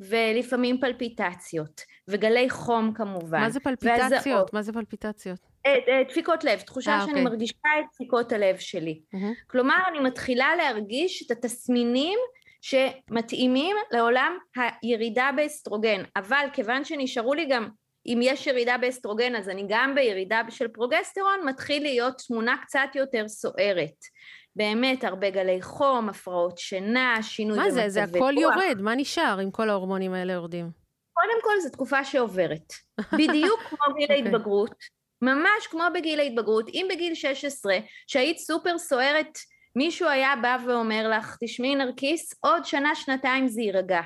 [0.00, 3.40] ולפעמים פלפיטציות, וגלי חום כמובן.
[3.40, 4.12] מה זה פלפיטציות?
[4.12, 4.52] והזעות.
[4.52, 5.53] מה זה פלפיטציות?
[5.66, 7.24] אה, אה, דפיקות לב, תחושה 아, שאני אוקיי.
[7.24, 9.00] מרגישה את דפיקות הלב שלי.
[9.14, 9.46] Mm-hmm.
[9.46, 12.18] כלומר, אני מתחילה להרגיש את התסמינים
[12.62, 17.68] שמתאימים לעולם הירידה באסטרוגן, אבל כיוון שנשארו לי גם,
[18.06, 23.28] אם יש ירידה באסטרוגן אז אני גם בירידה של פרוגסטרון, מתחיל להיות תמונה קצת יותר
[23.28, 23.94] סוערת.
[24.56, 27.82] באמת, הרבה גלי חום, הפרעות שינה, שינוי במצבי כוח.
[27.82, 27.94] מה זה?
[27.94, 30.70] זה הכל יורד, מה נשאר אם כל ההורמונים האלה יורדים?
[31.12, 32.72] קודם כל זו תקופה שעוברת.
[33.12, 34.12] בדיוק כמו גיל okay.
[34.12, 34.22] אוקיי.
[34.22, 34.74] ההתבגרות,
[35.24, 36.68] ממש כמו בגיל ההתבגרות.
[36.68, 39.38] אם בגיל 16, שהיית סופר סוערת
[39.76, 44.00] מישהו היה בא ואומר לך, תשמעי נרקיס, עוד שנה, שנתיים זה יירגע.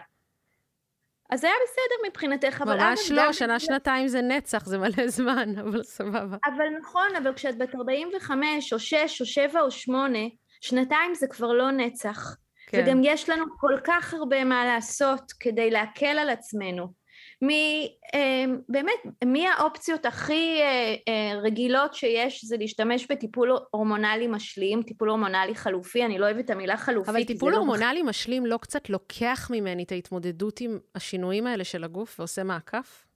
[1.30, 2.76] אז היה בסדר מבחינתך, אבל...
[2.76, 6.36] ממש לא, שנה, שנתיים זה נצח, זה מלא זמן, אבל סבבה.
[6.46, 10.18] אבל נכון, אבל כשאת בת 45, או 6, או 7, או 8,
[10.60, 12.36] שנתיים זה כבר לא נצח.
[12.66, 12.82] כן.
[12.86, 16.92] וגם יש לנו כל כך הרבה מה לעשות כדי להקל על עצמנו.
[17.42, 17.48] מ,
[18.14, 25.08] אה, באמת, מי האופציות הכי אה, אה, רגילות שיש זה להשתמש בטיפול הורמונלי משלים, טיפול
[25.08, 27.10] הורמונלי חלופי, אני לא אוהבת את המילה חלופי.
[27.10, 28.08] אבל טיפול לא הורמונלי לא...
[28.08, 33.07] משלים לא קצת לוקח ממני את ההתמודדות עם השינויים האלה של הגוף ועושה מעקף?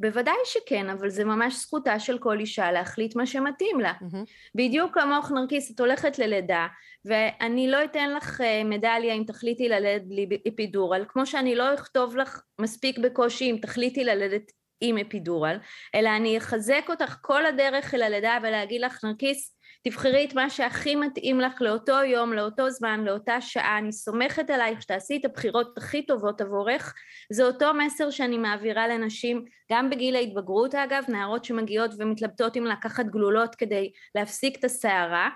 [0.00, 3.92] בוודאי שכן, אבל זה ממש זכותה של כל אישה להחליט מה שמתאים לה.
[3.92, 4.24] Mm-hmm.
[4.54, 6.66] בדיוק כמוך נרקיס, את הולכת ללידה,
[7.04, 12.16] ואני לא אתן לך אה, מדליה אם תחליטי ללדת בלי אפידורל, כמו שאני לא אכתוב
[12.16, 15.56] לך מספיק בקושי אם תחליטי ללדת עם אפידורל,
[15.94, 19.55] אלא אני אחזק אותך כל הדרך אל הלידה ולהגיד לך נרקיס,
[19.88, 24.82] תבחרי את מה שהכי מתאים לך לאותו יום, לאותו זמן, לאותה שעה, אני סומכת עלייך
[24.82, 26.94] שתעשי את הבחירות הכי טובות עבורך,
[27.32, 33.06] זה אותו מסר שאני מעבירה לנשים, גם בגיל ההתבגרות אגב, נערות שמגיעות ומתלבטות אם לקחת
[33.06, 35.28] גלולות כדי להפסיק את הסערה,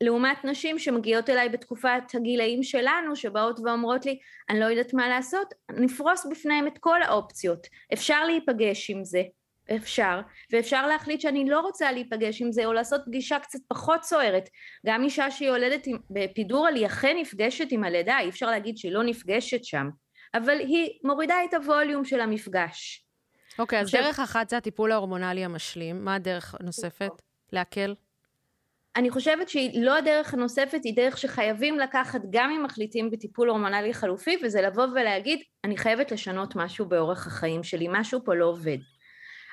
[0.00, 4.18] לעומת נשים שמגיעות אליי בתקופת הגילאים שלנו, שבאות ואומרות לי,
[4.50, 9.22] אני לא יודעת מה לעשות, נפרוס בפניהם את כל האופציות, אפשר להיפגש עם זה,
[9.76, 10.20] אפשר,
[10.52, 14.48] ואפשר להחליט שאני לא רוצה להיפגש עם זה או לעשות פגישה קצת פחות סוערת.
[14.86, 19.02] גם אישה שהיא יולדת בפידורל היא אכן נפגשת עם הלידה, אי אפשר להגיד שהיא לא
[19.04, 19.88] נפגשת שם,
[20.34, 23.06] אבל היא מורידה את הווליום של המפגש.
[23.58, 27.10] אוקיי, okay, אז דרך אחת זה הטיפול ההורמונלי המשלים, מה הדרך הנוספת?
[27.52, 27.94] להקל?
[28.96, 33.94] אני חושבת שהיא לא הדרך הנוספת, היא דרך שחייבים לקחת גם אם מחליטים בטיפול הורמונלי
[33.94, 38.78] חלופי, וזה לבוא ולהגיד, אני חייבת לשנות משהו באורח החיים שלי, משהו פה לא עובד.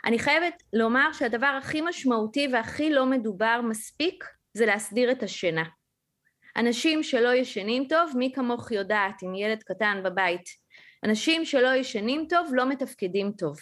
[0.06, 5.64] אני חייבת לומר שהדבר הכי משמעותי והכי לא מדובר מספיק זה להסדיר את השינה.
[6.58, 10.46] אנשים שלא ישנים טוב, מי כמוך יודעת עם ילד קטן בבית,
[11.04, 13.58] אנשים שלא ישנים טוב לא מתפקדים טוב.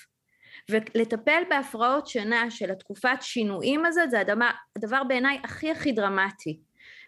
[0.72, 6.60] ולטפל בהפרעות שינה של התקופת שינויים הזאת זה הדבר, הדבר בעיניי הכי הכי דרמטי.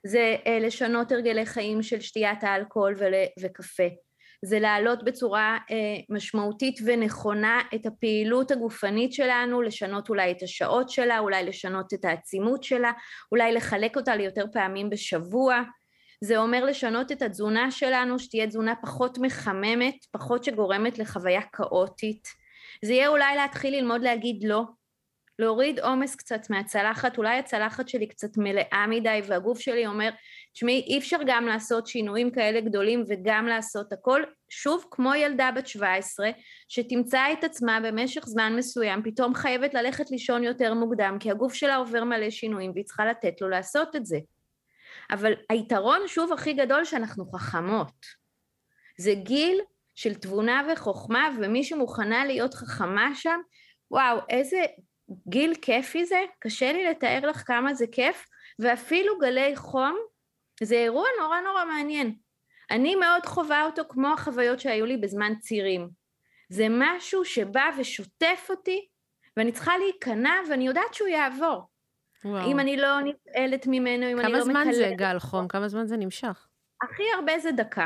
[0.04, 2.96] זה אה, לשנות הרגלי חיים של שתיית האלכוהול
[3.42, 3.84] וקפה,
[4.46, 5.76] זה להעלות בצורה אה,
[6.10, 12.64] משמעותית ונכונה את הפעילות הגופנית שלנו, לשנות אולי את השעות שלה, אולי לשנות את העצימות
[12.64, 12.92] שלה,
[13.32, 15.62] אולי לחלק אותה ליותר פעמים בשבוע.
[16.24, 22.28] זה אומר לשנות את התזונה שלנו, שתהיה תזונה פחות מחממת, פחות שגורמת לחוויה כאוטית.
[22.86, 24.64] זה יהיה אולי להתחיל ללמוד להגיד לא,
[25.40, 30.10] להוריד עומס קצת מהצלחת, אולי הצלחת שלי קצת מלאה מדי והגוף שלי אומר,
[30.54, 35.68] תשמעי אי אפשר גם לעשות שינויים כאלה גדולים וגם לעשות הכל, שוב כמו ילדה בת
[35.68, 36.30] 17
[36.68, 41.76] שתמצא את עצמה במשך זמן מסוים פתאום חייבת ללכת לישון יותר מוקדם כי הגוף שלה
[41.76, 44.20] עובר מלא שינויים והיא צריכה לתת לו לעשות את זה.
[45.12, 48.06] אבל היתרון שוב הכי גדול שאנחנו חכמות.
[48.98, 49.62] זה גיל
[49.96, 53.40] של תבונה וחוכמה ומי שמוכנה להיות חכמה שם,
[53.92, 54.66] וואו איזה
[55.28, 58.26] גיל כיפי זה, קשה לי לתאר לך כמה זה כיף,
[58.60, 59.96] ואפילו גלי חום
[60.66, 62.16] זה אירוע נורא נורא מעניין.
[62.72, 65.90] אני מאוד חווה אותו כמו החוויות שהיו לי בזמן צירים.
[66.50, 68.88] זה משהו שבא ושוטף אותי,
[69.38, 71.70] ואני צריכה להיכנע, ואני יודעת שהוא יעבור.
[72.26, 72.52] וואו.
[72.52, 74.54] אם אני לא נתעלת ממנו, אם אני לא מקללת...
[74.54, 75.48] כמה זמן זה גל חום?
[75.48, 76.48] כמה זמן זה נמשך?
[76.82, 77.86] הכי הרבה זה דקה.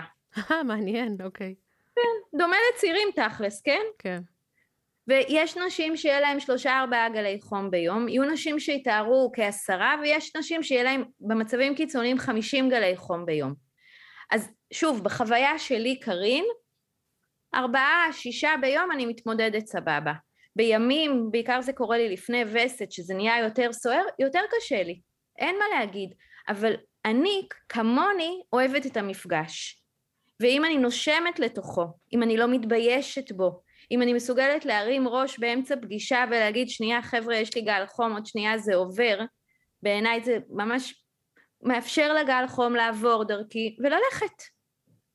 [0.51, 1.55] אה, מעניין, אוקיי.
[1.95, 3.81] כן, דומה לצירים תכלס, כן?
[3.99, 4.21] כן.
[5.07, 10.63] ויש נשים שיהיה להם שלושה ארבעה גלי חום ביום, יהיו נשים שיתארו כעשרה ויש נשים
[10.63, 13.53] שיהיה להם במצבים קיצוניים חמישים גלי חום ביום.
[14.31, 16.45] אז שוב, בחוויה שלי קארין,
[17.55, 20.13] ארבעה, שישה ביום אני מתמודדת סבבה.
[20.55, 25.01] בימים, בעיקר זה קורה לי לפני וסת, שזה נהיה יותר סוער, יותר קשה לי,
[25.39, 26.13] אין מה להגיד.
[26.49, 26.73] אבל
[27.05, 29.83] אני, כמוני, אוהבת את המפגש.
[30.39, 33.61] ואם אני נושמת לתוכו, אם אני לא מתביישת בו,
[33.93, 38.25] אם אני מסוגלת להרים ראש באמצע פגישה ולהגיד שנייה חבר'ה יש לי גל חום עוד
[38.25, 39.19] שנייה זה עובר
[39.83, 41.03] בעיניי זה ממש
[41.63, 44.43] מאפשר לגל חום לעבור דרכי וללכת.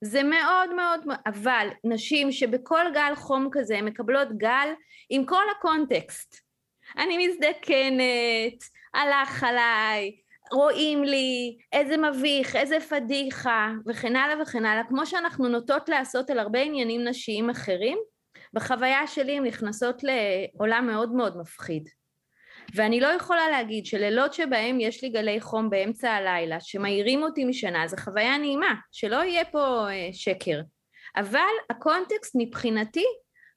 [0.04, 4.68] זה מאוד מאוד אבל נשים שבכל גל חום כזה מקבלות גל
[5.10, 6.40] עם כל הקונטקסט.
[6.98, 8.62] אני מזדקנת
[8.94, 10.16] הלך עליי
[10.52, 16.38] רואים לי, איזה מביך, איזה פדיחה, וכן הלאה וכן הלאה, כמו שאנחנו נוטות לעשות על
[16.38, 17.98] הרבה עניינים נשיים אחרים,
[18.58, 21.88] בחוויה שלי הן נכנסות לעולם מאוד מאוד מפחיד.
[22.74, 27.88] ואני לא יכולה להגיד שלילות שבהם יש לי גלי חום באמצע הלילה שמעירים אותי משנה
[27.88, 30.60] זה חוויה נעימה, שלא יהיה פה אה, שקר.
[31.16, 33.04] אבל הקונטקסט מבחינתי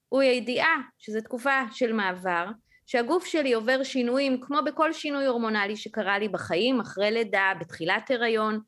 [0.09, 2.45] הוא הידיעה שזו תקופה של מעבר,
[2.85, 8.59] שהגוף שלי עובר שינויים כמו בכל שינוי הורמונלי שקרה לי בחיים, אחרי לידה, בתחילת הריון,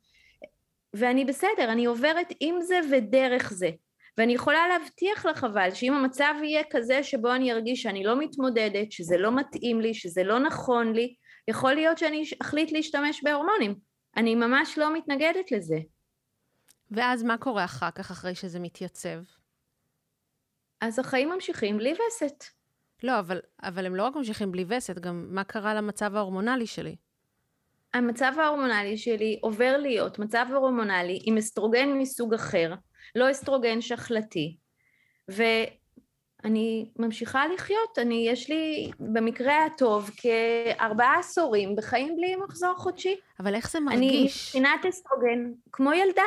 [0.94, 3.70] ואני בסדר, אני עוברת עם זה ודרך זה.
[4.18, 8.92] ואני יכולה להבטיח לך אבל שאם המצב יהיה כזה שבו אני ארגיש שאני לא מתמודדת,
[8.92, 11.14] שזה לא מתאים לי, שזה לא נכון לי,
[11.48, 13.74] יכול להיות שאני אחליט להשתמש בהורמונים.
[14.16, 15.78] אני ממש לא מתנגדת לזה.
[16.90, 19.18] ואז מה קורה אחר כך, אחרי שזה מתייצב?
[20.80, 22.44] אז החיים ממשיכים בלי וסת.
[23.02, 26.96] לא, אבל, אבל הם לא רק ממשיכים בלי וסת, גם מה קרה למצב ההורמונלי שלי?
[27.94, 32.74] המצב ההורמונלי שלי עובר להיות מצב הורמונלי עם אסטרוגן מסוג אחר,
[33.14, 34.56] לא אסטרוגן שחלתי,
[35.28, 43.16] ואני ממשיכה לחיות, אני, יש לי במקרה הטוב כארבעה עשורים בחיים בלי מחזור חודשי.
[43.40, 44.00] אבל איך זה מרגיש?
[44.00, 44.24] אני
[44.64, 46.22] מבחינת אסטרוגן, כמו ילדה.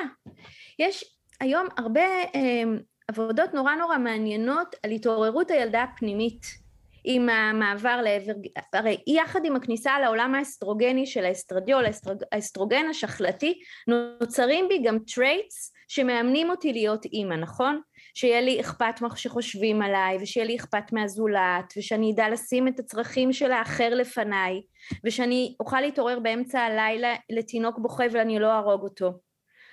[0.79, 2.01] יש היום הרבה
[2.35, 2.63] אה,
[3.07, 6.67] עבודות נורא נורא מעניינות על התעוררות הילדה הפנימית.
[7.09, 8.33] עם המעבר לעבר,
[8.73, 11.83] הרי יחד עם הכניסה לעולם האסטרוגני של האסטרדיול,
[12.31, 17.81] האסטרוגן השחלתי, נוצרים בי גם traits שמאמנים אותי להיות אימא, נכון?
[18.13, 23.33] שיהיה לי אכפת מה שחושבים עליי, ושיהיה לי אכפת מהזולת, ושאני אדע לשים את הצרכים
[23.33, 24.61] של האחר לפניי,
[25.05, 29.11] ושאני אוכל להתעורר באמצע הלילה לתינוק בוכה ואני לא אהרוג אותו.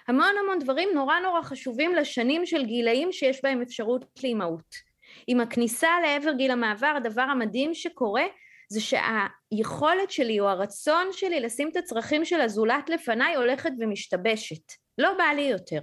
[0.09, 4.95] המון המון דברים נורא נורא חשובים לשנים של גילאים שיש בהם אפשרות לאימהות.
[5.27, 8.25] עם הכניסה לעבר גיל המעבר, הדבר המדהים שקורה
[8.69, 14.73] זה שהיכולת שלי או הרצון שלי לשים את הצרכים של הזולת לפניי הולכת ומשתבשת.
[14.99, 15.81] לא בא לי יותר.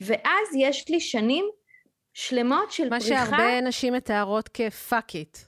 [0.00, 1.44] ואז יש לי שנים
[2.14, 3.20] שלמות של מה פריחה.
[3.20, 5.38] מה שהרבה נשים מתארות כפאק איט.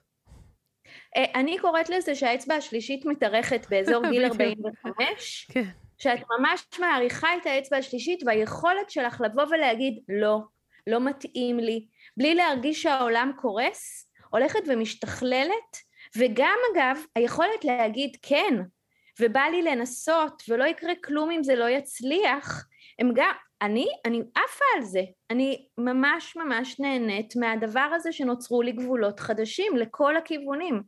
[1.17, 5.65] אה, אני קוראת לזה שהאצבע השלישית מתארכת באזור גיל 45, כן.
[5.99, 10.39] שאת ממש מעריכה את האצבע השלישית והיכולת שלך לבוא ולהגיד לא,
[10.87, 15.77] לא מתאים לי, בלי להרגיש שהעולם קורס, הולכת ומשתכללת,
[16.17, 18.55] וגם אגב היכולת להגיד כן,
[19.21, 22.67] ובא לי לנסות ולא יקרה כלום אם זה לא יצליח,
[22.99, 28.73] הם גם, אני, אני עפה על זה, אני ממש ממש נהנית מהדבר הזה שנוצרו לי
[28.73, 30.83] גבולות חדשים לכל הכיוונים.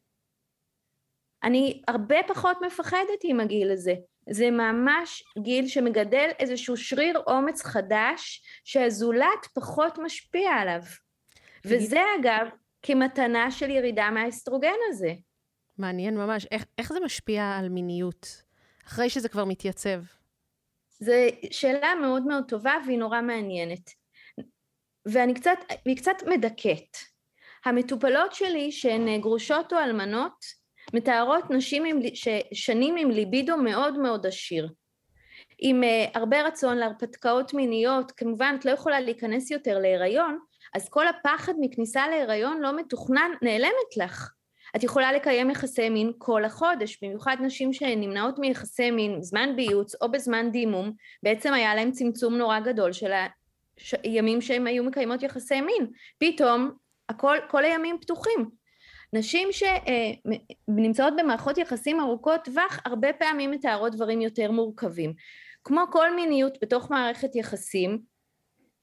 [1.45, 3.95] אני הרבה פחות מפחדת עם הגיל הזה,
[4.31, 10.81] זה ממש גיל שמגדל איזשהו שריר אומץ חדש שהזולת פחות משפיע עליו.
[11.65, 12.49] וזה אגב
[12.83, 15.13] כמתנה של ירידה מהאסטרוגן הזה.
[15.79, 16.47] מעניין ממש.
[16.51, 18.43] איך, איך זה משפיע על מיניות,
[18.87, 20.01] אחרי שזה כבר מתייצב?
[21.01, 21.13] זו
[21.51, 23.91] שאלה מאוד מאוד טובה והיא נורא מעניינת.
[25.07, 26.97] ואני קצת, והיא קצת מדכאת.
[27.65, 30.45] המטופלות שלי שהן גרושות או אלמנות
[30.95, 32.01] מתארות נשים עם,
[32.53, 34.69] שנים עם ליבידו מאוד מאוד עשיר.
[35.59, 40.39] עם uh, הרבה רצון להרפתקאות מיניות, כמובן את לא יכולה להיכנס יותר להיריון,
[40.75, 44.33] אז כל הפחד מכניסה להיריון לא מתוכנן, נעלמת לך.
[44.77, 50.11] את יכולה לקיים יחסי מין כל החודש, במיוחד נשים שנמנעות מיחסי מין בזמן ביוץ או
[50.11, 53.13] בזמן דימום, בעצם היה להם צמצום נורא גדול של
[54.03, 55.87] הימים שהם היו מקיימות יחסי מין.
[56.19, 56.71] פתאום
[57.09, 58.51] הכל, כל הימים פתוחים.
[59.13, 65.15] נשים שנמצאות במערכות יחסים ארוכות טווח הרבה פעמים מתארות דברים יותר מורכבים.
[65.65, 67.99] כמו כל מיניות בתוך מערכת יחסים,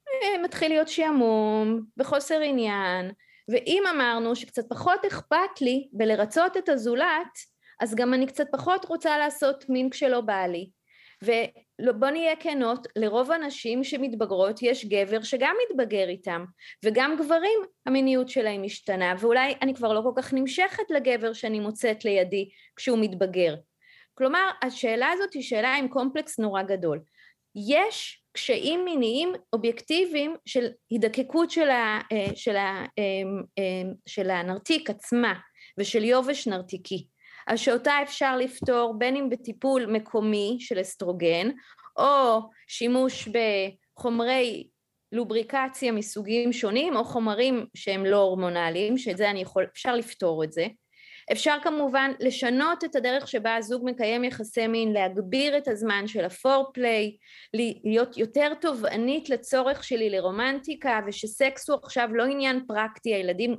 [0.07, 3.11] אה, מתחיל להיות שעמום וחוסר עניין,
[3.49, 9.17] ואם אמרנו שקצת פחות אכפת לי בלרצות את הזולת, אז גם אני קצת פחות רוצה
[9.17, 10.69] לעשות מין כשלא בא לי.
[11.23, 16.45] ובוא נהיה כנות, לרוב הנשים שמתבגרות יש גבר שגם מתבגר איתם,
[16.85, 22.05] וגם גברים המיניות שלהם משתנה, ואולי אני כבר לא כל כך נמשכת לגבר שאני מוצאת
[22.05, 23.55] לידי כשהוא מתבגר.
[24.13, 26.99] כלומר, השאלה הזאת היא שאלה עם קומפלקס נורא גדול.
[27.55, 33.03] יש קשיים מיניים אובייקטיביים של הידקקות של, ה, אה, של, ה, אה,
[33.59, 35.33] אה, של הנרתיק עצמה
[35.79, 37.07] ושל יובש נרתיקי.
[37.47, 41.49] אז שאותה אפשר לפתור בין אם בטיפול מקומי של אסטרוגן
[41.97, 44.67] או שימוש בחומרי
[45.11, 50.51] לובריקציה מסוגים שונים או חומרים שהם לא הורמונליים, שאת זה אני יכול, אפשר לפתור את
[50.51, 50.67] זה.
[51.31, 57.17] אפשר כמובן לשנות את הדרך שבה הזוג מקיים יחסי מין, להגביר את הזמן של הפורפליי,
[57.83, 63.55] להיות יותר תובענית לצורך שלי לרומנטיקה ושסקס הוא עכשיו לא עניין פרקטי, הילדים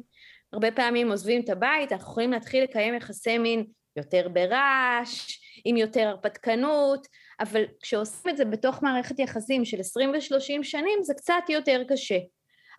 [0.53, 3.65] הרבה פעמים עוזבים את הבית, אנחנו יכולים להתחיל לקיים יחסי מין
[3.97, 7.07] יותר ברעש, עם יותר הרפתקנות,
[7.41, 12.19] אבל כשעושים את זה בתוך מערכת יחסים של 20 ו-30 שנים זה קצת יותר קשה.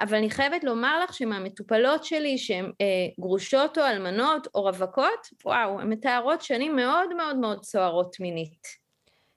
[0.02, 2.86] אבל אני חייבת לומר לך שמהמטופלות שלי שהן אה,
[3.20, 8.68] גרושות או אלמנות או רווקות, וואו, הן מתארות שנים מאוד מאוד מאוד סוערות מינית.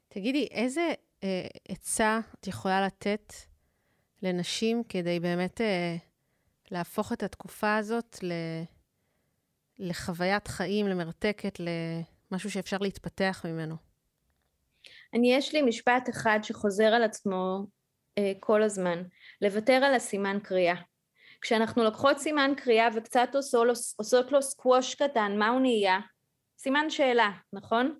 [0.08, 0.92] תגידי, איזה
[1.24, 3.32] אה, עצה את יכולה לתת
[4.22, 5.96] לנשים כדי באמת אה,
[6.70, 8.32] להפוך את התקופה הזאת ל...
[9.78, 11.58] לחוויית חיים, למרתקת,
[12.30, 13.74] למשהו שאפשר להתפתח ממנו?
[15.14, 17.66] אני, יש לי משפט אחד שחוזר על עצמו
[18.40, 19.02] כל הזמן,
[19.42, 20.74] לוותר על הסימן קריאה.
[21.40, 25.98] כשאנחנו לוקחות סימן קריאה וקצת עושות לו, עושות לו סקווש קטן, מה הוא נהיה?
[26.58, 27.94] סימן שאלה, נכון?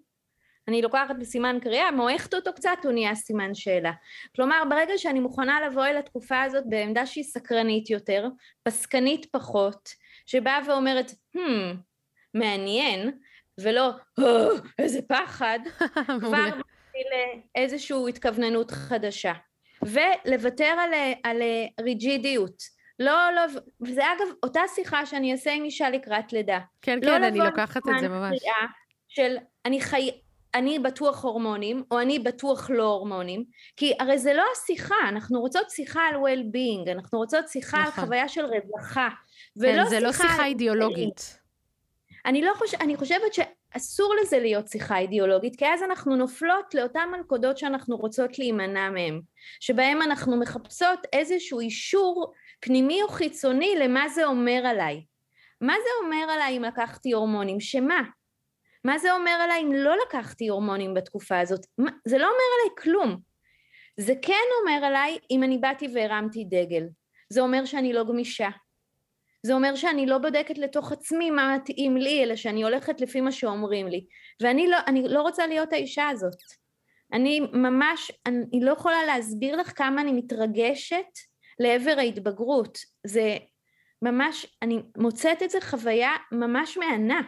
[0.68, 3.92] אני לוקחת בסימן קריאה, מועכת אותו קצת, הוא נהיה סימן שאלה.
[4.36, 8.28] כלומר, ברגע שאני מוכנה לבוא אל התקופה הזאת בעמדה שהיא סקרנית יותר,
[8.62, 9.88] פסקנית פחות,
[10.26, 11.40] שבאה ואומרת, hmm,
[12.34, 13.18] מעניין,
[13.60, 14.24] ולא, oh,
[14.78, 15.58] איזה פחד,
[16.20, 17.06] כבר מתחיל
[17.54, 19.32] איזושהי התכווננות חדשה.
[19.82, 20.90] ולוותר על,
[21.24, 21.42] על
[21.80, 22.80] ריג'ידיות.
[22.98, 23.42] לא, לא,
[23.80, 26.58] וזה אגב אותה שיחה שאני אעשה עם אישה לקראת לידה.
[26.82, 28.38] כן, לא כן, אני לוקחת את זה ממש.
[29.08, 30.10] של אני חי...
[30.54, 33.44] אני בטוח הורמונים, או אני בטוח לא הורמונים,
[33.76, 37.92] כי הרי זה לא השיחה, אנחנו רוצות שיחה על well-being, אנחנו רוצות שיחה נכון.
[38.00, 39.08] על חוויה של רווחה,
[39.56, 41.38] ולא כן, זה לא שיחה אידיאולוגית.
[42.26, 43.34] אני לא חושבת, אני חושבת
[43.74, 49.20] שאסור לזה להיות שיחה אידיאולוגית, כי אז אנחנו נופלות לאותן מלכודות שאנחנו רוצות להימנע מהן,
[49.60, 55.04] שבהן אנחנו מחפשות איזשהו אישור פנימי או חיצוני למה זה אומר עליי.
[55.60, 57.60] מה זה אומר עליי אם לקחתי הורמונים?
[57.60, 58.02] שמה?
[58.84, 61.66] מה זה אומר עליי אם לא לקחתי הורמונים בתקופה הזאת?
[62.04, 63.16] זה לא אומר עליי כלום.
[63.96, 66.84] זה כן אומר עליי אם אני באתי והרמתי דגל.
[67.28, 68.48] זה אומר שאני לא גמישה.
[69.42, 73.32] זה אומר שאני לא בודקת לתוך עצמי מה מתאים לי, אלא שאני הולכת לפי מה
[73.32, 74.06] שאומרים לי.
[74.42, 76.36] ואני לא, לא רוצה להיות האישה הזאת.
[77.12, 81.18] אני ממש, אני לא יכולה להסביר לך כמה אני מתרגשת
[81.58, 82.78] לעבר ההתבגרות.
[83.06, 83.36] זה
[84.02, 87.20] ממש, אני מוצאת את זה חוויה ממש מהנה.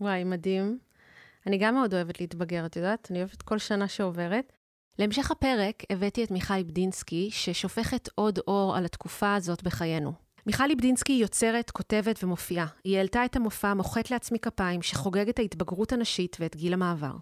[0.00, 0.78] וואי, מדהים.
[1.46, 3.10] אני גם מאוד אוהבת להתבגר, את יודעת?
[3.10, 4.52] אני אוהבת כל שנה שעוברת.
[4.98, 10.12] להמשך הפרק הבאתי את מיכל בדינסקי, ששופכת עוד אור על התקופה הזאת בחיינו.
[10.46, 12.66] מיכל בדינסקי יוצרת, כותבת ומופיעה.
[12.84, 17.12] היא העלתה את המופע "מוחאת לעצמי כפיים", שחוגג את ההתבגרות הנשית ואת גיל המעבר.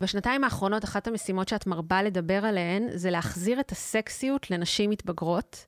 [0.00, 5.64] בשנתיים האחרונות, אחת המשימות שאת מרבה לדבר עליהן, זה להחזיר את הסקסיות לנשים מתבגרות.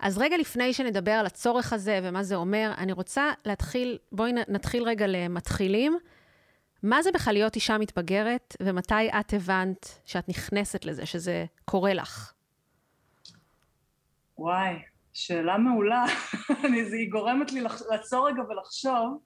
[0.00, 4.82] אז רגע לפני שנדבר על הצורך הזה ומה זה אומר, אני רוצה להתחיל, בואי נתחיל
[4.82, 5.98] רגע למתחילים.
[6.82, 12.32] מה זה בכלל להיות אישה מתבגרת, ומתי את הבנת שאת נכנסת לזה, שזה קורה לך?
[14.38, 14.74] וואי,
[15.16, 16.04] שאלה מעולה.
[16.92, 17.60] היא גורמת לי
[17.90, 19.22] לעצור רגע ולחשוב,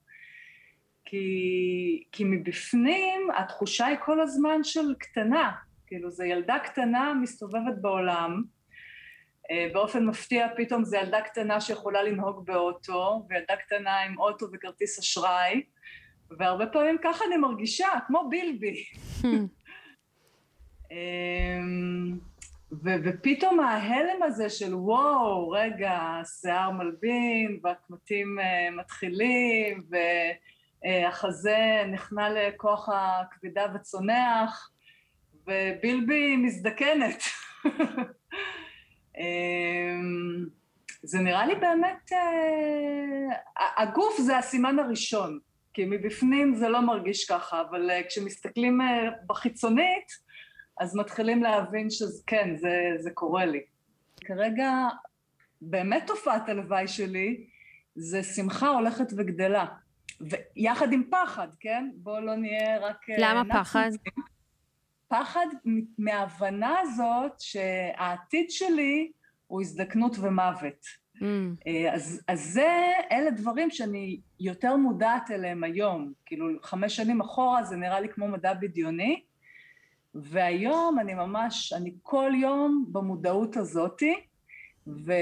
[1.05, 5.51] כי, כי מבפנים התחושה היא כל הזמן של קטנה.
[5.87, 8.43] כאילו, זו ילדה קטנה מסתובבת בעולם,
[9.51, 14.99] אה, באופן מפתיע פתאום זו ילדה קטנה שיכולה לנהוג באוטו, וילדה קטנה עם אוטו וכרטיס
[14.99, 15.63] אשראי,
[16.39, 18.85] והרבה פעמים ככה אני מרגישה, כמו בילבי.
[22.73, 29.85] ו- ופתאום ההלם הזה של וואו, רגע, השיער מלבין, והקמטים uh, מתחילים,
[30.85, 34.71] והחזה נכנע לכוח הכבידה וצונח,
[35.47, 37.23] ובילבי מזדקנת.
[39.19, 40.47] אמ,
[41.03, 45.39] זה נראה לי באמת, uh, הגוף זה הסימן הראשון,
[45.75, 48.85] כי מבפנים זה לא מרגיש ככה, אבל uh, כשמסתכלים uh,
[49.27, 50.30] בחיצונית,
[50.81, 53.61] אז מתחילים להבין שכן, זה, זה קורה לי.
[54.21, 54.73] כרגע
[55.61, 57.47] באמת תופעת הלוואי שלי
[57.95, 59.67] זה שמחה הולכת וגדלה.
[60.21, 61.91] ויחד עם פחד, כן?
[61.95, 62.97] בואו לא נהיה רק...
[63.19, 63.91] למה פחד?
[65.09, 65.47] פחד
[65.99, 69.11] מההבנה הזאת שהעתיד שלי
[69.47, 70.87] הוא הזדקנות ומוות.
[71.17, 71.23] Mm.
[71.93, 76.13] אז, אז זה, אלה דברים שאני יותר מודעת אליהם היום.
[76.27, 79.23] כאילו, חמש שנים אחורה זה נראה לי כמו מדע בדיוני,
[80.15, 84.15] והיום אני ממש, אני כל יום במודעות הזאתי,
[84.87, 85.13] ו,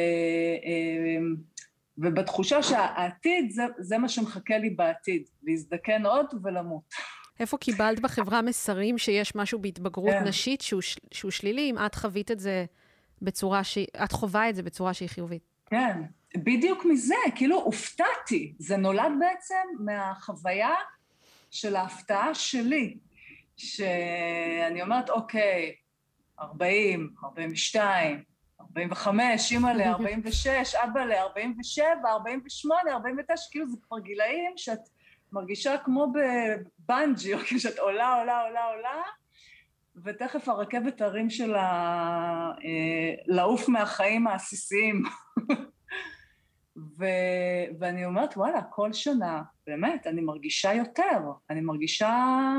[1.98, 6.82] ובתחושה שהעתיד זה, זה מה שמחכה לי בעתיד, להזדקן עוד ולמות.
[7.40, 10.24] איפה קיבלת בחברה מסרים שיש משהו בהתבגרות כן.
[10.24, 10.82] נשית שהוא,
[11.12, 12.64] שהוא שלילי, אם את חווית את זה
[13.22, 15.42] בצורה שהיא, את חווה את זה בצורה שהיא חיובית?
[15.66, 16.02] כן,
[16.36, 18.54] בדיוק מזה, כאילו הופתעתי.
[18.58, 20.74] זה נולד בעצם מהחוויה
[21.50, 22.96] של ההפתעה שלי.
[23.58, 25.74] שאני אומרת, אוקיי,
[26.40, 28.22] 40, 42,
[28.60, 34.78] 45, אימא ל 46, אבא ל 47, 48, 49, כאילו זה כבר גילאים שאת
[35.32, 39.02] מרגישה כמו בבנג'י, או כאילו שאת עולה, עולה, עולה, עולה,
[40.04, 41.62] ותכף הרכבת תרים שלה
[42.64, 45.02] אה, לעוף מהחיים העסיסיים.
[46.98, 47.04] ו,
[47.78, 51.18] ואני אומרת, וואלה, כל שנה, באמת, אני מרגישה יותר,
[51.50, 52.54] אני מרגישה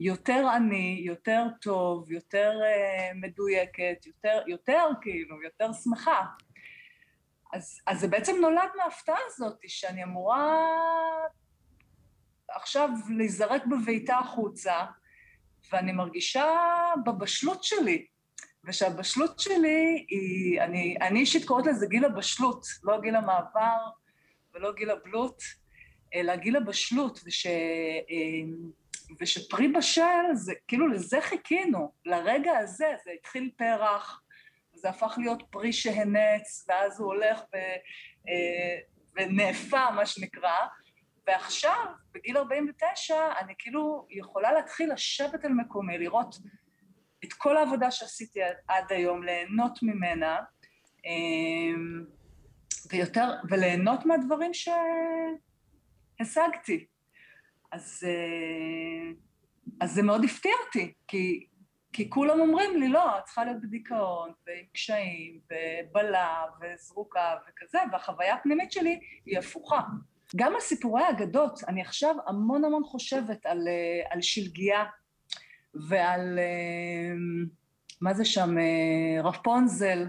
[0.00, 6.24] יותר עני, יותר טוב, יותר uh, מדויקת, יותר, יותר כאילו, יותר שמחה.
[7.52, 10.58] אז, אז זה בעצם נולד מההפתעה הזאת, שאני אמורה
[12.50, 14.74] עכשיו להיזרק בביתה החוצה,
[15.72, 16.46] ואני מרגישה
[17.06, 18.06] בבשלות שלי,
[18.64, 23.78] ושהבשלות שלי היא, אני, אני אישית קוראת לזה גיל הבשלות, לא גיל המעבר
[24.54, 25.42] ולא גיל הבלוט,
[26.14, 27.46] אלא גיל הבשלות, וש...
[29.20, 34.22] ושפרי בשל, זה כאילו לזה חיכינו, לרגע הזה, זה התחיל פרח,
[34.74, 37.56] זה הפך להיות פרי שהנץ, ואז הוא הולך ו,
[38.28, 38.78] אה,
[39.16, 40.66] ונאפה, מה שנקרא,
[41.26, 46.36] ועכשיו, בגיל 49, אני כאילו יכולה להתחיל לשבת על מקומי, לראות
[47.24, 50.38] את כל העבודה שעשיתי עד היום, ליהנות ממנה,
[51.06, 51.74] אה,
[52.92, 54.50] ויותר, וליהנות מהדברים
[56.20, 56.86] שהשגתי.
[57.72, 59.10] אז, אה,
[59.80, 61.46] אז זה מאוד הפתיע אותי, כי,
[61.92, 68.34] כי כולם אומרים לי, לא, את צריכה להיות בדיכאון, ועם קשיים, ובלה, וזרוקה, וכזה, והחוויה
[68.34, 69.80] הפנימית שלי היא הפוכה.
[70.36, 74.84] גם על סיפורי האגדות, אני עכשיו המון המון חושבת על, אה, על שלגיה,
[75.88, 77.14] ועל, אה,
[78.00, 78.54] מה זה שם,
[79.24, 80.06] רפונזל,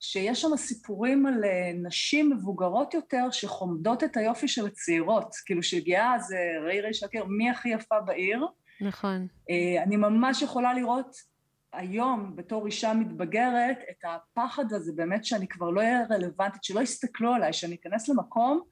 [0.00, 5.34] שיש שם סיפורים על אה, נשים מבוגרות יותר שחומדות את היופי של הצעירות.
[5.46, 8.46] כאילו שהגיעה זה ראי ראי שקר, מי הכי יפה בעיר.
[8.80, 9.26] נכון.
[9.50, 11.16] אה, אני ממש יכולה לראות
[11.72, 17.34] היום בתור אישה מתבגרת את הפחד הזה באמת שאני כבר לא אהיה רלוונטית, שלא יסתכלו
[17.34, 18.62] עליי, שאני אכנס למקום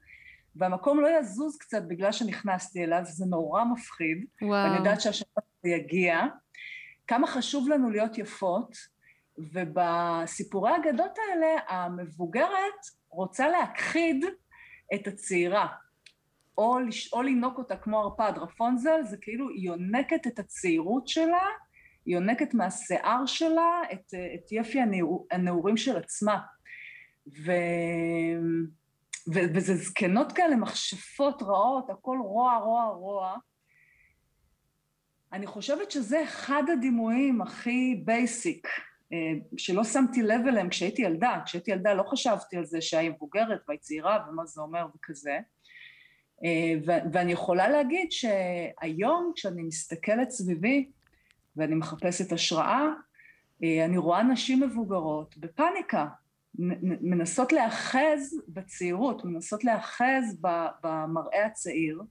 [0.55, 4.25] והמקום לא יזוז קצת בגלל שנכנסתי אליו, זה נורא מפחיד.
[4.41, 4.51] וואו.
[4.51, 6.21] ואני יודעת שהשבוע הזה יגיע.
[7.07, 8.77] כמה חשוב לנו להיות יפות,
[9.37, 14.25] ובסיפורי האגדות האלה המבוגרת רוצה להכחיד
[14.93, 15.67] את הצעירה,
[16.57, 17.13] או, לש...
[17.13, 18.33] או לינוק אותה כמו ערפד.
[18.37, 21.45] רפונזל זה כאילו היא יונקת את הצעירות שלה,
[22.05, 26.39] היא יונקת מהשיער שלה את, את יפי הנעור, הנעורים של עצמה.
[27.27, 27.51] ו...
[29.33, 29.39] ו...
[29.55, 33.35] וזה זקנות כאלה, מכשפות רעות, הכל רוע, רוע, רוע.
[35.33, 38.67] אני חושבת שזה אחד הדימויים הכי basic
[39.57, 43.79] שלא שמתי לב אליהם כשהייתי ילדה, כשהייתי ילדה לא חשבתי על זה שהיא מבוגרת והיא
[43.79, 45.39] צעירה ומה זה אומר וכזה,
[47.13, 50.89] ואני יכולה להגיד שהיום כשאני מסתכלת סביבי
[51.55, 52.85] ואני מחפשת השראה,
[53.63, 56.07] אני רואה נשים מבוגרות בפאניקה,
[57.01, 60.41] מנסות להאחז בצעירות, מנסות להאחז
[60.83, 62.01] במראה הצעיר,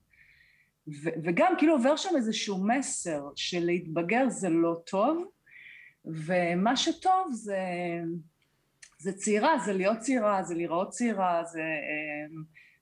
[1.23, 5.31] וגם כאילו עובר שם איזשהו מסר של להתבגר זה לא טוב,
[6.07, 7.59] ומה שטוב זה,
[8.99, 11.61] זה צעירה, זה להיות צעירה, זה לראות צעירה, זה...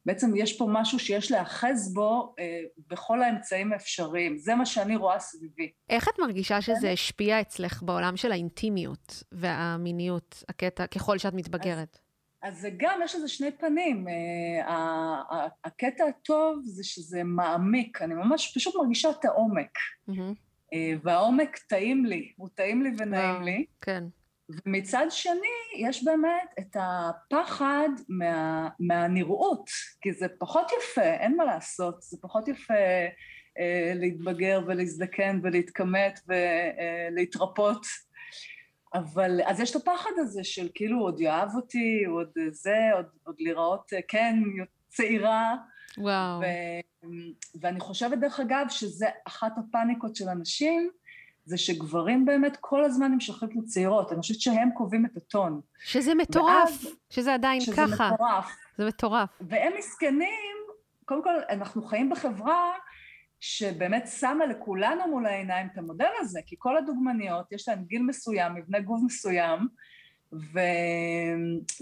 [0.06, 4.38] בעצם יש פה משהו שיש להאחז בו אה, בכל האמצעים האפשריים.
[4.38, 5.72] זה מה שאני רואה סביבי.
[5.90, 12.00] איך את מרגישה שזה השפיע אצלך בעולם של האינטימיות והמיניות, הקטע, ככל שאת מתבגרת?
[12.42, 14.08] אז, זה גם, יש לזה שני פנים.
[14.08, 19.72] אה, הקטע הטוב זה שזה מעמיק, אני ממש פשוט מרגישה את העומק.
[20.10, 20.14] אה,
[21.04, 23.66] והעומק טעים לי, הוא טעים לי ונעים לי.
[23.82, 24.04] כן.
[24.50, 29.70] ומצד שני, יש באמת את הפחד מה, מהנראות,
[30.02, 32.74] כי זה פחות יפה, אין מה לעשות, זה פחות יפה
[33.60, 37.86] אה, להתבגר ולהזדקן ולהתכמת ולהתרפות.
[38.94, 43.36] אבל, אז יש את הפחד הזה של כאילו, עוד יאהב אותי, עוד זה, עוד, עוד
[43.40, 44.36] לראות, אה, כן,
[44.88, 45.56] צעירה.
[45.98, 46.40] וואו.
[46.40, 46.46] ו,
[47.62, 50.90] ואני חושבת, דרך אגב, שזה אחת הפאניקות של אנשים,
[51.46, 55.62] זה שגברים באמת כל הזמן נמשכים לצעירות, אני חושבת שהם קובעים את הטון.
[55.84, 57.88] שזה מטורף, ואז, שזה עדיין שזה ככה.
[57.88, 58.56] שזה מטורף.
[58.78, 59.30] זה מטורף.
[59.42, 60.56] והם מסכנים,
[61.06, 62.72] קודם כל, אנחנו חיים בחברה
[63.40, 68.54] שבאמת שמה לכולנו מול העיניים את המודל הזה, כי כל הדוגמניות, יש להן גיל מסוים,
[68.56, 69.68] מבנה גוף מסוים,
[70.34, 70.60] ו...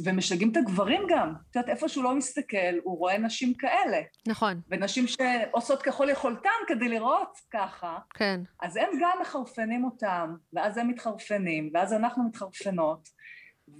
[0.04, 1.34] ומשגעים את הגברים גם.
[1.52, 4.02] את יודעת, איפה שהוא לא מסתכל, הוא רואה נשים כאלה.
[4.28, 4.62] נכון.
[4.70, 7.98] ונשים שעושות ככל יכולתן כדי לראות ככה.
[8.14, 8.42] כן.
[8.62, 13.10] אז הם גם מחרפנים אותם, ואז הם מתחרפנים, ואז אנחנו מתחרפנות.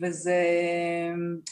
[0.02, 0.44] וזה...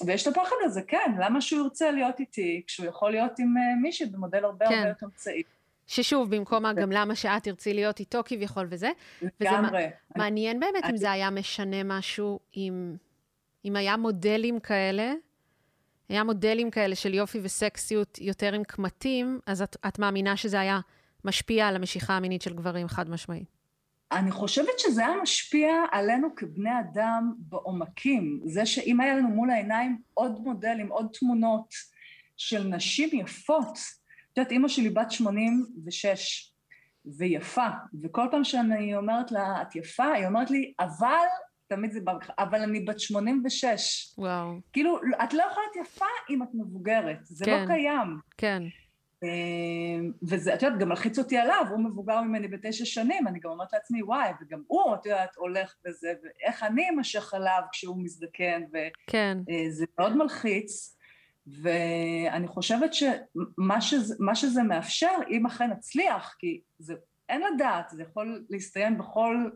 [0.06, 3.76] ויש את הפחד הזה, כן, למה שהוא ירצה להיות איתי כשהוא יכול להיות עם אה,
[3.82, 4.74] מישהי במודל הרבה כן.
[4.74, 5.44] הרבה יותר צעיר.
[5.92, 8.92] ששוב, במקום גם למה שאת תרצי להיות איתו כביכול וזה.
[9.40, 9.70] לגמרי.
[9.70, 10.92] וזה מעניין באמת אני...
[10.92, 12.96] אם זה היה משנה משהו, אם,
[13.66, 15.14] אם היה מודלים כאלה,
[16.10, 20.80] היה מודלים כאלה של יופי וסקסיות יותר עם קמטים, אז את, את מאמינה שזה היה
[21.26, 23.48] משפיע על המשיכה המינית של גברים חד משמעית.
[24.12, 28.42] אני חושבת שזה היה משפיע עלינו כבני אדם בעומקים.
[28.46, 31.74] זה שאם היה לנו מול העיניים עוד מודלים, עוד תמונות
[32.38, 33.78] של נשים יפות,
[34.34, 36.54] את יודעת, אימא שלי בת 86
[37.06, 37.68] ויפה,
[38.02, 41.26] וכל פעם שאני אומרת לה, את יפה, היא אומרת לי, אבל,
[41.68, 44.14] תמיד זה בא בכלל, אבל אני בת 86.
[44.18, 44.54] וואו.
[44.74, 48.18] כאילו, את לא יכולה להיות יפה אם את מבוגרת, זה לא כן, לא קיים.
[48.38, 48.64] כן.
[49.24, 53.50] אמ, וזה, את יודעת, גם מלחיץ אותי עליו, הוא מבוגר ממני בתשע שנים, אני גם
[53.50, 58.62] אומרת לעצמי, וואי, וגם הוא, את יודעת, הולך בזה, ואיך אני אמשך עליו כשהוא מזדקן,
[58.70, 59.38] וזה כן.
[59.50, 60.98] אה, מאוד מלחיץ.
[61.48, 66.96] ואני חושבת שמה שזה, שזה מאפשר, אם אכן נצליח, כי זה,
[67.30, 69.50] אין לדעת, זה יכול להסתיים בכל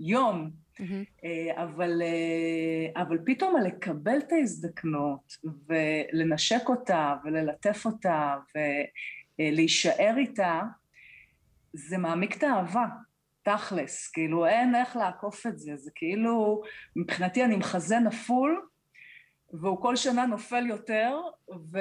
[0.00, 1.24] יום, mm-hmm.
[1.56, 5.36] אבל, אה, אבל פתאום לקבל את ההזדקנות
[5.66, 8.36] ולנשק אותה וללטף אותה
[9.38, 10.60] ולהישאר איתה,
[11.72, 12.86] זה מעמיק את האהבה,
[13.42, 16.62] תכלס, כאילו אין איך לעקוף את זה, זה כאילו,
[16.96, 18.66] מבחינתי אני מחזה נפול,
[19.52, 21.20] והוא כל שנה נופל יותר,
[21.72, 21.78] ו,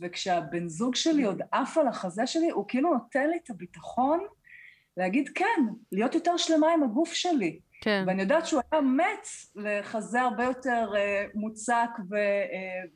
[0.00, 4.20] וכשהבן זוג שלי עוד עף על החזה שלי, הוא כאילו נותן לי את הביטחון
[4.96, 5.60] להגיד כן,
[5.92, 7.60] להיות יותר שלמה עם הגוף שלי.
[7.80, 8.04] כן.
[8.06, 11.90] ואני יודעת שהוא היה מת לחזה הרבה יותר uh, מוצק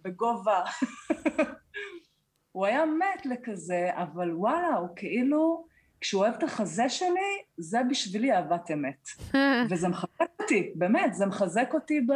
[0.05, 0.63] ובגובה.
[0.65, 1.43] Uh,
[2.53, 5.67] הוא היה מת לכזה, אבל וואלה, הוא כאילו,
[6.01, 9.09] כשהוא אוהב את החזה שלי, זה בשבילי אהבת אמת.
[9.71, 12.13] וזה מחזק אותי, באמת, זה מחזק אותי ב...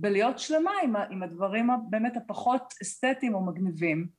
[0.00, 4.18] בלהיות שלמה עם, עם הדברים באמת הפחות אסתטיים או מגניבים.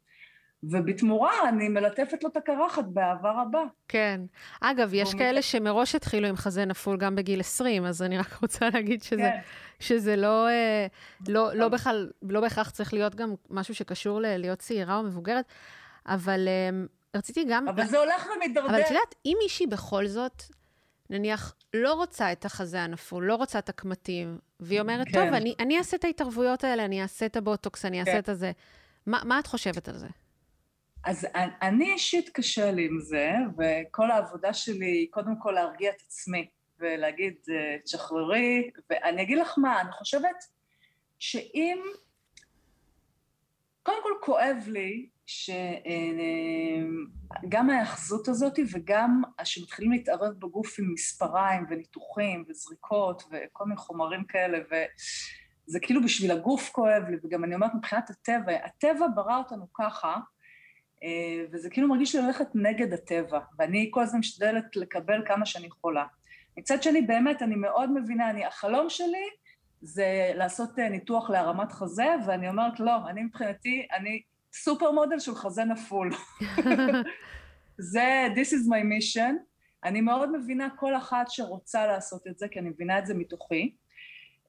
[0.63, 3.63] ובתמורה אני מלטפת לו את הקרחת באהבה רבה.
[3.87, 4.21] כן.
[4.61, 8.69] אגב, יש כאלה שמראש התחילו עם חזה נפול גם בגיל 20, אז אני רק רוצה
[8.73, 9.39] להגיד שזה, כן.
[9.79, 10.87] שזה לא, אה,
[11.27, 15.45] לא, לא, בכלל, לא בהכרח צריך להיות גם משהו שקשור ללהיות צעירה או מבוגרת,
[16.05, 16.69] אבל אה,
[17.15, 17.67] רציתי גם...
[17.67, 18.69] אבל זה הולך ומתדרדר.
[18.69, 20.43] אבל את יודעת, אם מישהי בכל זאת
[21.09, 25.13] נניח, לא רוצה את החזה הנפול, לא רוצה את הקמטים, והיא אומרת, כן.
[25.13, 28.19] טוב, אני, אני אעשה את ההתערבויות האלה, אני אעשה את הבוטוקס, אני אעשה כן.
[28.19, 28.51] את הזה.
[29.05, 30.07] מה, מה את חושבת על זה?
[31.05, 31.27] אז
[31.61, 36.47] אני אישית קשה לי עם זה, וכל העבודה שלי היא קודם כל להרגיע את עצמי,
[36.79, 40.45] ולהגיד, אה, תשחררי, ואני אגיד לך מה, אני חושבת
[41.19, 41.77] שאם...
[43.83, 45.09] קודם כל כואב לי
[47.45, 54.57] שגם ההאחזות הזאת וגם שמתחילים להתערב בגוף עם מספריים וניתוחים וזריקות וכל מיני חומרים כאלה
[54.57, 60.17] וזה כאילו בשביל הגוף כואב לי וגם אני אומרת מבחינת הטבע, הטבע ברא אותנו ככה
[61.51, 66.05] וזה כאילו מרגיש לי ללכת נגד הטבע, ואני כל הזמן משתדלת לקבל כמה שאני יכולה.
[66.57, 69.29] מצד שני, באמת, אני מאוד מבינה, אני, החלום שלי
[69.81, 74.21] זה לעשות אה, ניתוח להרמת חזה, ואני אומרת, לא, אני מבחינתי, אני
[74.53, 76.11] סופר מודל של חזה נפול.
[77.91, 79.33] זה, this is my mission.
[79.83, 83.75] אני מאוד מבינה כל אחת שרוצה לעשות את זה, כי אני מבינה את זה מתוכי.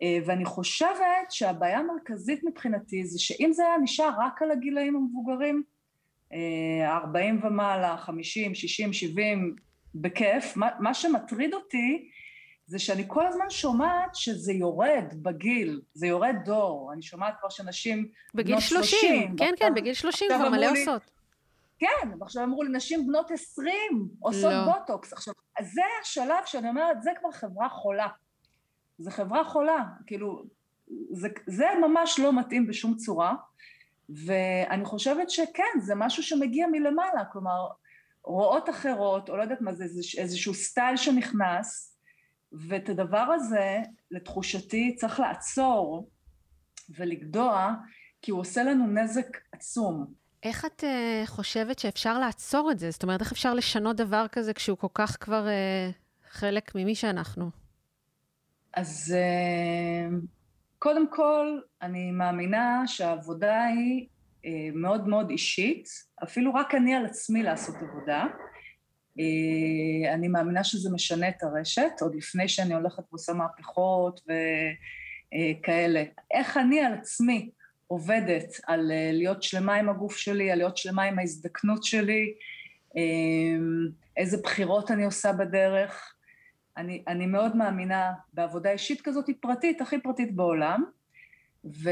[0.02, 5.62] אה, ואני חושבת שהבעיה המרכזית מבחינתי זה שאם זה היה נשאר רק על הגילאים המבוגרים,
[6.86, 9.56] 40 ומעלה, 50, 60, 70,
[9.94, 12.10] בכיף, מה, מה שמטריד אותי
[12.70, 18.08] זה שאני כל הזמן שומעת שזה יורד בגיל, זה יורד דור, אני שומעת כבר שנשים
[18.34, 21.02] בגיל 30, 30 כן, כן, בגיל 30 כבר מלא לי, עושות.
[21.78, 24.72] כן, ועכשיו אמרו לי, נשים בנות 20 עושות לא.
[24.72, 25.12] בוטוקס.
[25.12, 28.08] עכשיו, זה השלב שאני אומרת, זה כבר חברה חולה.
[28.98, 30.44] זה חברה חולה, כאילו,
[31.10, 33.34] זה, זה ממש לא מתאים בשום צורה,
[34.08, 37.66] ואני חושבת שכן, זה משהו שמגיע מלמעלה, כלומר,
[38.24, 39.84] רואות אחרות, או לא יודעת מה זה,
[40.18, 41.89] איזשהו סטייל שנכנס,
[42.52, 43.78] ואת הדבר הזה,
[44.10, 46.08] לתחושתי, צריך לעצור
[46.98, 47.74] ולגדוע,
[48.22, 50.06] כי הוא עושה לנו נזק עצום.
[50.42, 52.90] איך את uh, חושבת שאפשר לעצור את זה?
[52.90, 57.50] זאת אומרת, איך אפשר לשנות דבר כזה כשהוא כל כך כבר uh, חלק ממי שאנחנו?
[58.74, 60.14] אז uh,
[60.78, 65.88] קודם כל, אני מאמינה שהעבודה היא uh, מאוד מאוד אישית,
[66.22, 68.26] אפילו רק אני על עצמי לעשות עבודה.
[69.20, 76.04] Uh, אני מאמינה שזה משנה את הרשת, עוד לפני שאני הולכת ועושה מהפכות וכאלה.
[76.30, 77.50] איך אני על עצמי
[77.86, 82.34] עובדת על אה, להיות שלמה עם הגוף שלי, על להיות שלמה עם ההזדקנות שלי,
[84.16, 86.14] איזה בחירות אני עושה בדרך.
[86.76, 90.84] אני, אני מאוד מאמינה בעבודה אישית כזאת פרטית, הכי פרטית בעולם,
[91.64, 91.90] ו,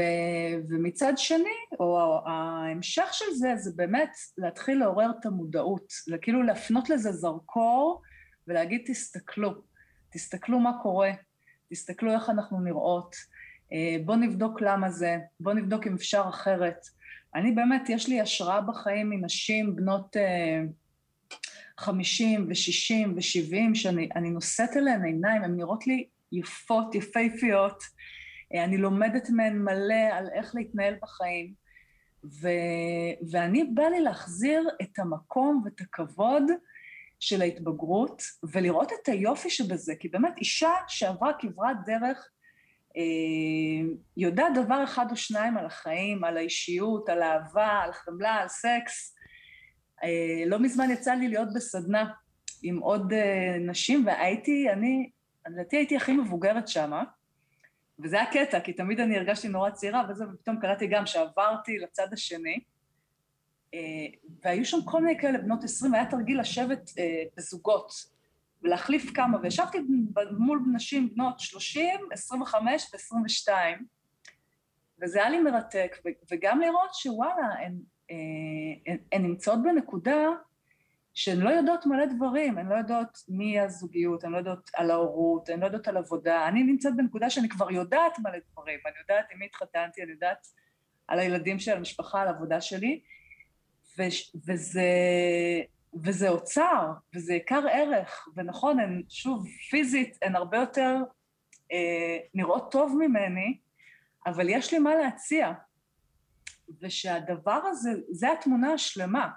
[0.69, 7.11] ומצד שני, או ההמשך של זה, זה באמת להתחיל לעורר את המודעות, כאילו להפנות לזה
[7.11, 8.01] זרקור
[8.47, 9.53] ולהגיד תסתכלו,
[10.09, 11.11] תסתכלו מה קורה,
[11.69, 13.15] תסתכלו איך אנחנו נראות,
[13.73, 16.85] אה, בוא נבדוק למה זה, בוא נבדוק אם אפשר אחרת.
[17.35, 20.61] אני באמת, יש לי השראה בחיים מנשים בנות אה,
[21.79, 27.83] חמישים ושישים ושבעים, שאני נושאת אליהן עיניים, הן נראות לי יפות, יפהפיות,
[28.53, 31.53] אני לומדת מהן מלא על איך להתנהל בחיים,
[32.23, 32.49] ו,
[33.31, 36.43] ואני בא לי להחזיר את המקום ואת הכבוד
[37.19, 42.29] של ההתבגרות, ולראות את היופי שבזה, כי באמת אישה שעברה כברת דרך
[42.97, 48.47] אה, יודעת דבר אחד או שניים על החיים, על האישיות, על אהבה, על חמלה, על
[48.47, 49.15] סקס.
[50.03, 52.11] אה, לא מזמן יצא לי להיות בסדנה
[52.63, 55.09] עם עוד אה, נשים, והייתי, אני,
[55.47, 57.03] לדעתי הייתי הכי מבוגרת שמה,
[58.03, 62.07] וזה היה קטע, כי תמיד אני הרגשתי נורא צעירה, וזה, ופתאום קראתי גם שעברתי לצד
[62.13, 62.59] השני,
[64.43, 66.91] והיו שם כל מיני כאלה בנות עשרים, והיה תרגיל לשבת
[67.37, 67.91] בזוגות.
[68.63, 69.77] ולהחליף כמה, וישבתי
[70.37, 73.53] מול נשים בנות 30, 25 ו-22,
[75.01, 75.97] וזה היה לי מרתק,
[76.31, 77.79] וגם לראות שוואלה, הן,
[79.13, 80.27] אה, נמצאות בנקודה
[81.19, 85.49] שהן לא יודעות מלא דברים, הן לא יודעות מי הזוגיות, הן לא יודעות על ההורות,
[85.49, 89.25] הן לא יודעות על עבודה, אני נמצאת בנקודה שאני כבר יודעת מלא דברים, אני יודעת
[89.31, 90.47] עם מי התחתנתי, אני יודעת
[91.07, 93.01] על הילדים של המשפחה, על העבודה שלי,
[94.47, 94.83] וזה...
[96.03, 100.95] וזה אוצר, וזה עיקר ערך, ונכון, הן, שוב, פיזית, הן הרבה יותר
[101.71, 103.57] אה, נראות טוב ממני,
[104.25, 105.51] אבל יש לי מה להציע.
[106.81, 109.29] ושהדבר הזה, זה התמונה השלמה.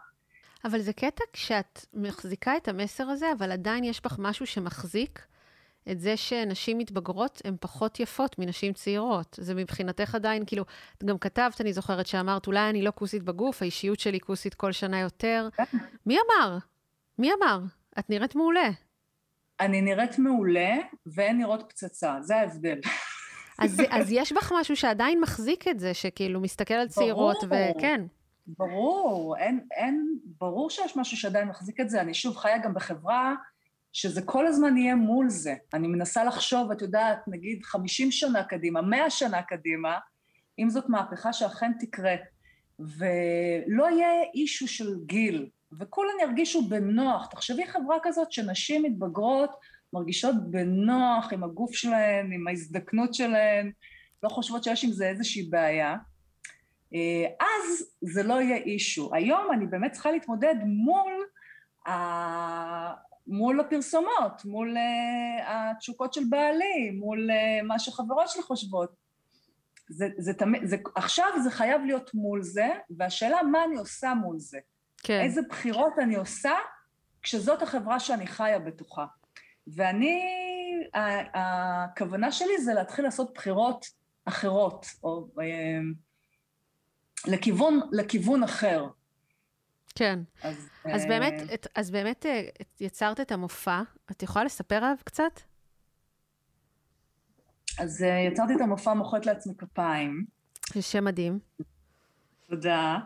[0.64, 5.22] אבל זה קטע כשאת מחזיקה את המסר הזה, אבל עדיין יש בך משהו שמחזיק
[5.90, 9.38] את זה שנשים מתבגרות הן פחות יפות מנשים צעירות.
[9.40, 10.64] זה מבחינתך עדיין, כאילו,
[11.04, 15.00] גם כתבת, אני זוכרת, שאמרת, אולי אני לא כוסית בגוף, האישיות שלי כוסית כל שנה
[15.00, 15.48] יותר.
[16.06, 16.58] מי אמר?
[17.18, 17.60] מי אמר?
[17.98, 18.70] את נראית מעולה.
[19.60, 20.74] אני נראית מעולה,
[21.06, 22.80] והן נראות פצצה, זה ההבדל.
[23.58, 28.04] אז, אז יש בך משהו שעדיין מחזיק את זה, שכאילו מסתכל על צעירות, וכן.
[28.46, 32.00] ברור, אין, אין, ברור שיש משהו שעדיין מחזיק את זה.
[32.00, 33.34] אני שוב חיה גם בחברה
[33.92, 35.54] שזה כל הזמן יהיה מול זה.
[35.74, 39.98] אני מנסה לחשוב, את יודעת, נגיד 50 שנה קדימה, 100 שנה קדימה,
[40.58, 42.14] אם זאת מהפכה שאכן תקרה,
[42.78, 45.48] ולא יהיה אישו של גיל,
[45.80, 47.26] וכולם ירגישו בנוח.
[47.26, 49.50] תחשבי חברה כזאת שנשים מתבגרות
[49.92, 53.72] מרגישות בנוח עם הגוף שלהן, עם ההזדקנות שלהן,
[54.22, 55.96] לא חושבות שיש עם זה איזושהי בעיה.
[56.94, 59.14] אה, אז זה לא יהיה אישו.
[59.14, 61.26] היום אני באמת צריכה להתמודד מול
[63.26, 68.92] מול הפרסומות, מול uh, התשוקות של בעלי, מול uh, מה שחברות שלי חושבות.
[69.88, 74.38] זה, זה תמיד, זה, עכשיו זה חייב להיות מול זה, והשאלה מה אני עושה מול
[74.38, 74.58] זה.
[75.02, 75.20] כן.
[75.20, 76.52] איזה בחירות אני עושה
[77.22, 79.06] כשזאת החברה שאני חיה בתוכה.
[79.66, 80.22] ואני,
[81.34, 83.86] הכוונה שלי זה להתחיל לעשות בחירות
[84.24, 85.80] אחרות, או אה,
[87.26, 88.86] לכיוון, לכיוון אחר.
[89.94, 90.18] כן.
[90.42, 91.06] אז, אז.
[91.06, 92.42] באמת, אז באמת אה,
[92.80, 93.82] יצרת את המופע.
[94.10, 95.40] את יכולה לספר עליו קצת?
[97.78, 100.24] אז uh, יצרתי את המופע מוחאת לעצמי כפיים.
[100.74, 101.38] זה שם מדהים.
[102.48, 102.98] תודה.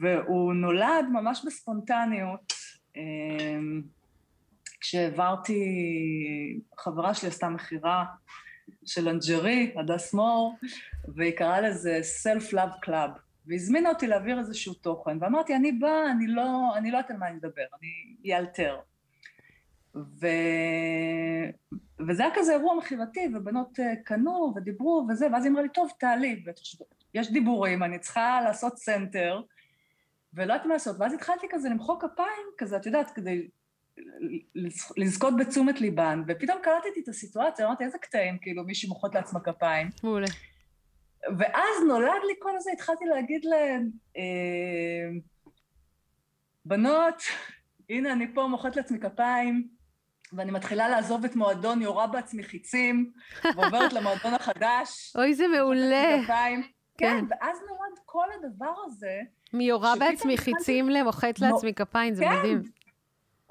[0.00, 2.52] והוא נולד ממש בספונטניות.
[4.80, 5.62] כשהעברתי,
[6.78, 8.04] חברה שלי עשתה מכירה
[8.84, 10.56] של אנג'רי, הדס מור,
[11.14, 13.10] והיא קראה לזה Self-Love Club.
[13.46, 17.28] והזמינה אותי להעביר איזשהו תוכן, ואמרתי, אני באה, אני לא, אני לא יודעת על מה
[17.28, 18.76] אני מדבר, אני אאלתר.
[19.94, 20.26] ו...
[22.08, 25.90] וזה היה כזה אירוע מכירתי, ובנות אה, קנו ודיברו וזה, ואז היא אמרה לי, טוב,
[25.98, 26.44] תעלי,
[27.14, 29.42] יש דיבורים, אני צריכה לעשות center,
[30.34, 33.48] ולא יודעת מה לעשות, ואז התחלתי כזה למחוא כפיים, כזה, את יודעת, כדי
[34.96, 39.90] לזכות בתשומת ליבן, ופתאום קלטתי את הסיטואציה, אמרתי, איזה קטעים, כאילו, מישהי מוחאות לעצמה כפיים.
[40.02, 40.26] מעולה.
[41.38, 45.10] ואז נולד לי כל הזה, התחלתי להגיד להן, אה,
[46.64, 47.22] בנות,
[47.90, 49.68] הנה אני פה מוחאת לעצמי כפיים,
[50.32, 53.12] ואני מתחילה לעזוב את מועדון יורה בעצמי חיצים,
[53.56, 55.16] ועוברת למועדון החדש.
[55.16, 56.22] אוי, זה מעולה.
[56.24, 56.62] כפיים.
[56.98, 59.20] כן, כן, ואז נולד כל הדבר הזה.
[59.52, 62.62] מיורה בעצמי חיצים למוחאת לעצמי כפיים, זה כן, מדהים.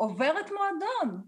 [0.03, 1.21] עוברת מועדון.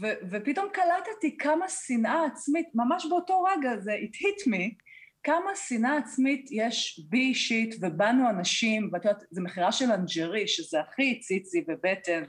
[0.00, 4.86] ו- ופתאום קלטתי כמה שנאה עצמית, ממש באותו רגע, זה it hit me,
[5.22, 10.80] כמה שנאה עצמית יש בי אישית ובנו אנשים, ואת יודעת, זה מכירה של אנג'רי, שזה
[10.80, 12.22] הכי ציצי ובטן,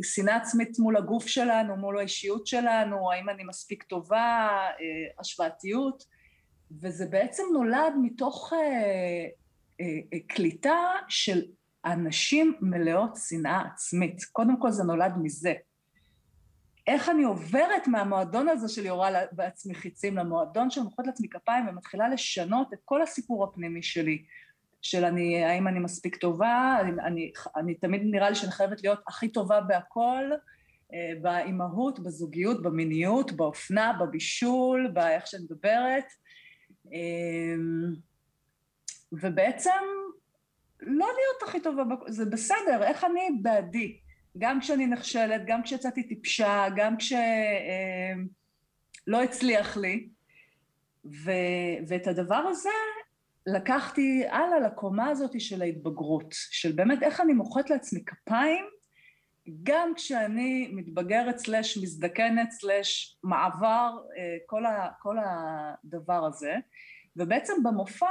[0.00, 6.04] ושנאה אה, עצמית מול הגוף שלנו, מול האישיות שלנו, האם אני מספיק טובה, אה, השוואתיות,
[6.82, 9.26] וזה בעצם נולד מתוך אה,
[10.26, 11.42] קליטה של
[11.84, 14.24] אנשים מלאות שנאה עצמית.
[14.32, 15.54] קודם כל זה נולד מזה.
[16.86, 22.08] איך אני עוברת מהמועדון הזה של יורה בעצמי חיצים למועדון של מוחאות לעצמי כפיים ומתחילה
[22.08, 24.22] לשנות את כל הסיפור הפנימי שלי,
[24.82, 29.00] של אני, האם אני מספיק טובה, אני, אני, אני תמיד נראה לי שאני חייבת להיות
[29.08, 30.24] הכי טובה בהכל,
[30.94, 36.04] אה, באימהות, בזוגיות, במיניות, באופנה, בבישול, באיך שאני מדברת,
[36.92, 37.54] אה,
[39.12, 39.70] ובעצם
[40.80, 43.98] לא להיות הכי טובה, זה בסדר, איך אני בעדי,
[44.38, 47.18] גם כשאני נכשלת, גם כשיצאתי טיפשה, גם כשלא
[49.14, 50.08] אה, הצליח לי.
[51.04, 51.30] ו,
[51.88, 52.70] ואת הדבר הזה
[53.46, 58.64] לקחתי הלאה לקומה הזאת של ההתבגרות, של באמת איך אני מוחאת לעצמי כפיים,
[59.62, 66.54] גם כשאני מתבגרת סלש מזדקנת סלש מעבר, אה, כל, ה, כל הדבר הזה,
[67.16, 68.06] ובעצם במופע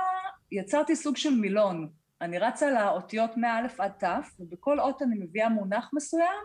[0.52, 1.90] יצרתי סוג של מילון,
[2.22, 6.38] אני רצה לאותיות מא' עד ת', ובכל אות אני מביאה מונח מסוים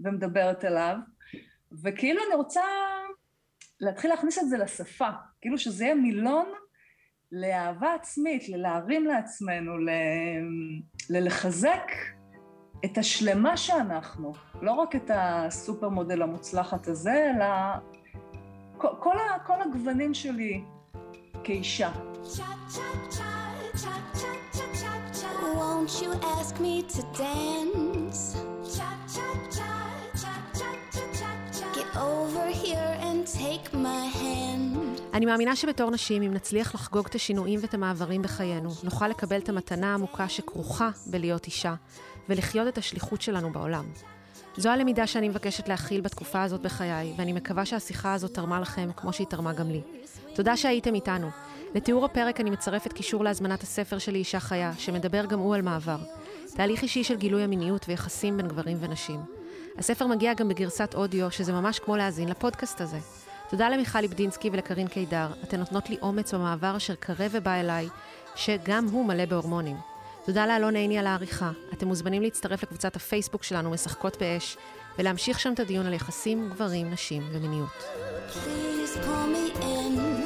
[0.00, 0.96] ומדברת עליו,
[1.82, 2.62] וכאילו אני רוצה
[3.80, 5.08] להתחיל להכניס את זה לשפה,
[5.40, 6.46] כאילו שזה יהיה מילון
[7.32, 9.90] לאהבה עצמית, ללהרים לעצמנו, ל...
[11.10, 11.92] ללחזק
[12.84, 17.46] את השלמה שאנחנו, לא רק את הסופר מודל המוצלחת הזה, אלא
[18.78, 19.16] כל, כל,
[19.46, 20.64] כל הגוונים שלי
[21.44, 21.90] כאישה.
[25.90, 28.22] Won't you ask me to dance?
[31.78, 35.00] Get over here and take my hand.
[35.14, 39.48] אני מאמינה שבתור נשים, אם נצליח לחגוג את השינויים ואת המעברים בחיינו, נוכל לקבל את
[39.48, 41.74] המתנה העמוקה שכרוכה בלהיות אישה,
[42.28, 43.84] ולחיות את השליחות שלנו בעולם.
[44.56, 49.12] זו הלמידה שאני מבקשת להכיל בתקופה הזאת בחיי, ואני מקווה שהשיחה הזאת תרמה לכם כמו
[49.12, 49.80] שהיא תרמה גם לי.
[50.34, 51.30] תודה שהייתם איתנו.
[51.74, 55.96] לתיאור הפרק אני מצרפת קישור להזמנת הספר שלי אישה חיה, שמדבר גם הוא על מעבר.
[56.54, 59.20] תהליך אישי של גילוי המיניות ויחסים בין גברים ונשים.
[59.78, 62.98] הספר מגיע גם בגרסת אודיו, שזה ממש כמו להאזין לפודקאסט הזה.
[63.50, 67.88] תודה למיכל ליבדינסקי ולקרין קידר, אתן נותנות לי אומץ במעבר אשר קרב ובא אליי,
[68.34, 69.89] שגם הוא מלא בהורמונים.
[70.24, 71.50] תודה לאלון עיני על העריכה.
[71.72, 74.56] אתם מוזמנים להצטרף לקבוצת הפייסבוק שלנו, משחקות באש,
[74.98, 77.84] ולהמשיך שם את הדיון על יחסים, גברים, נשים ומיניות.
[78.30, 80.19] Please pull me in.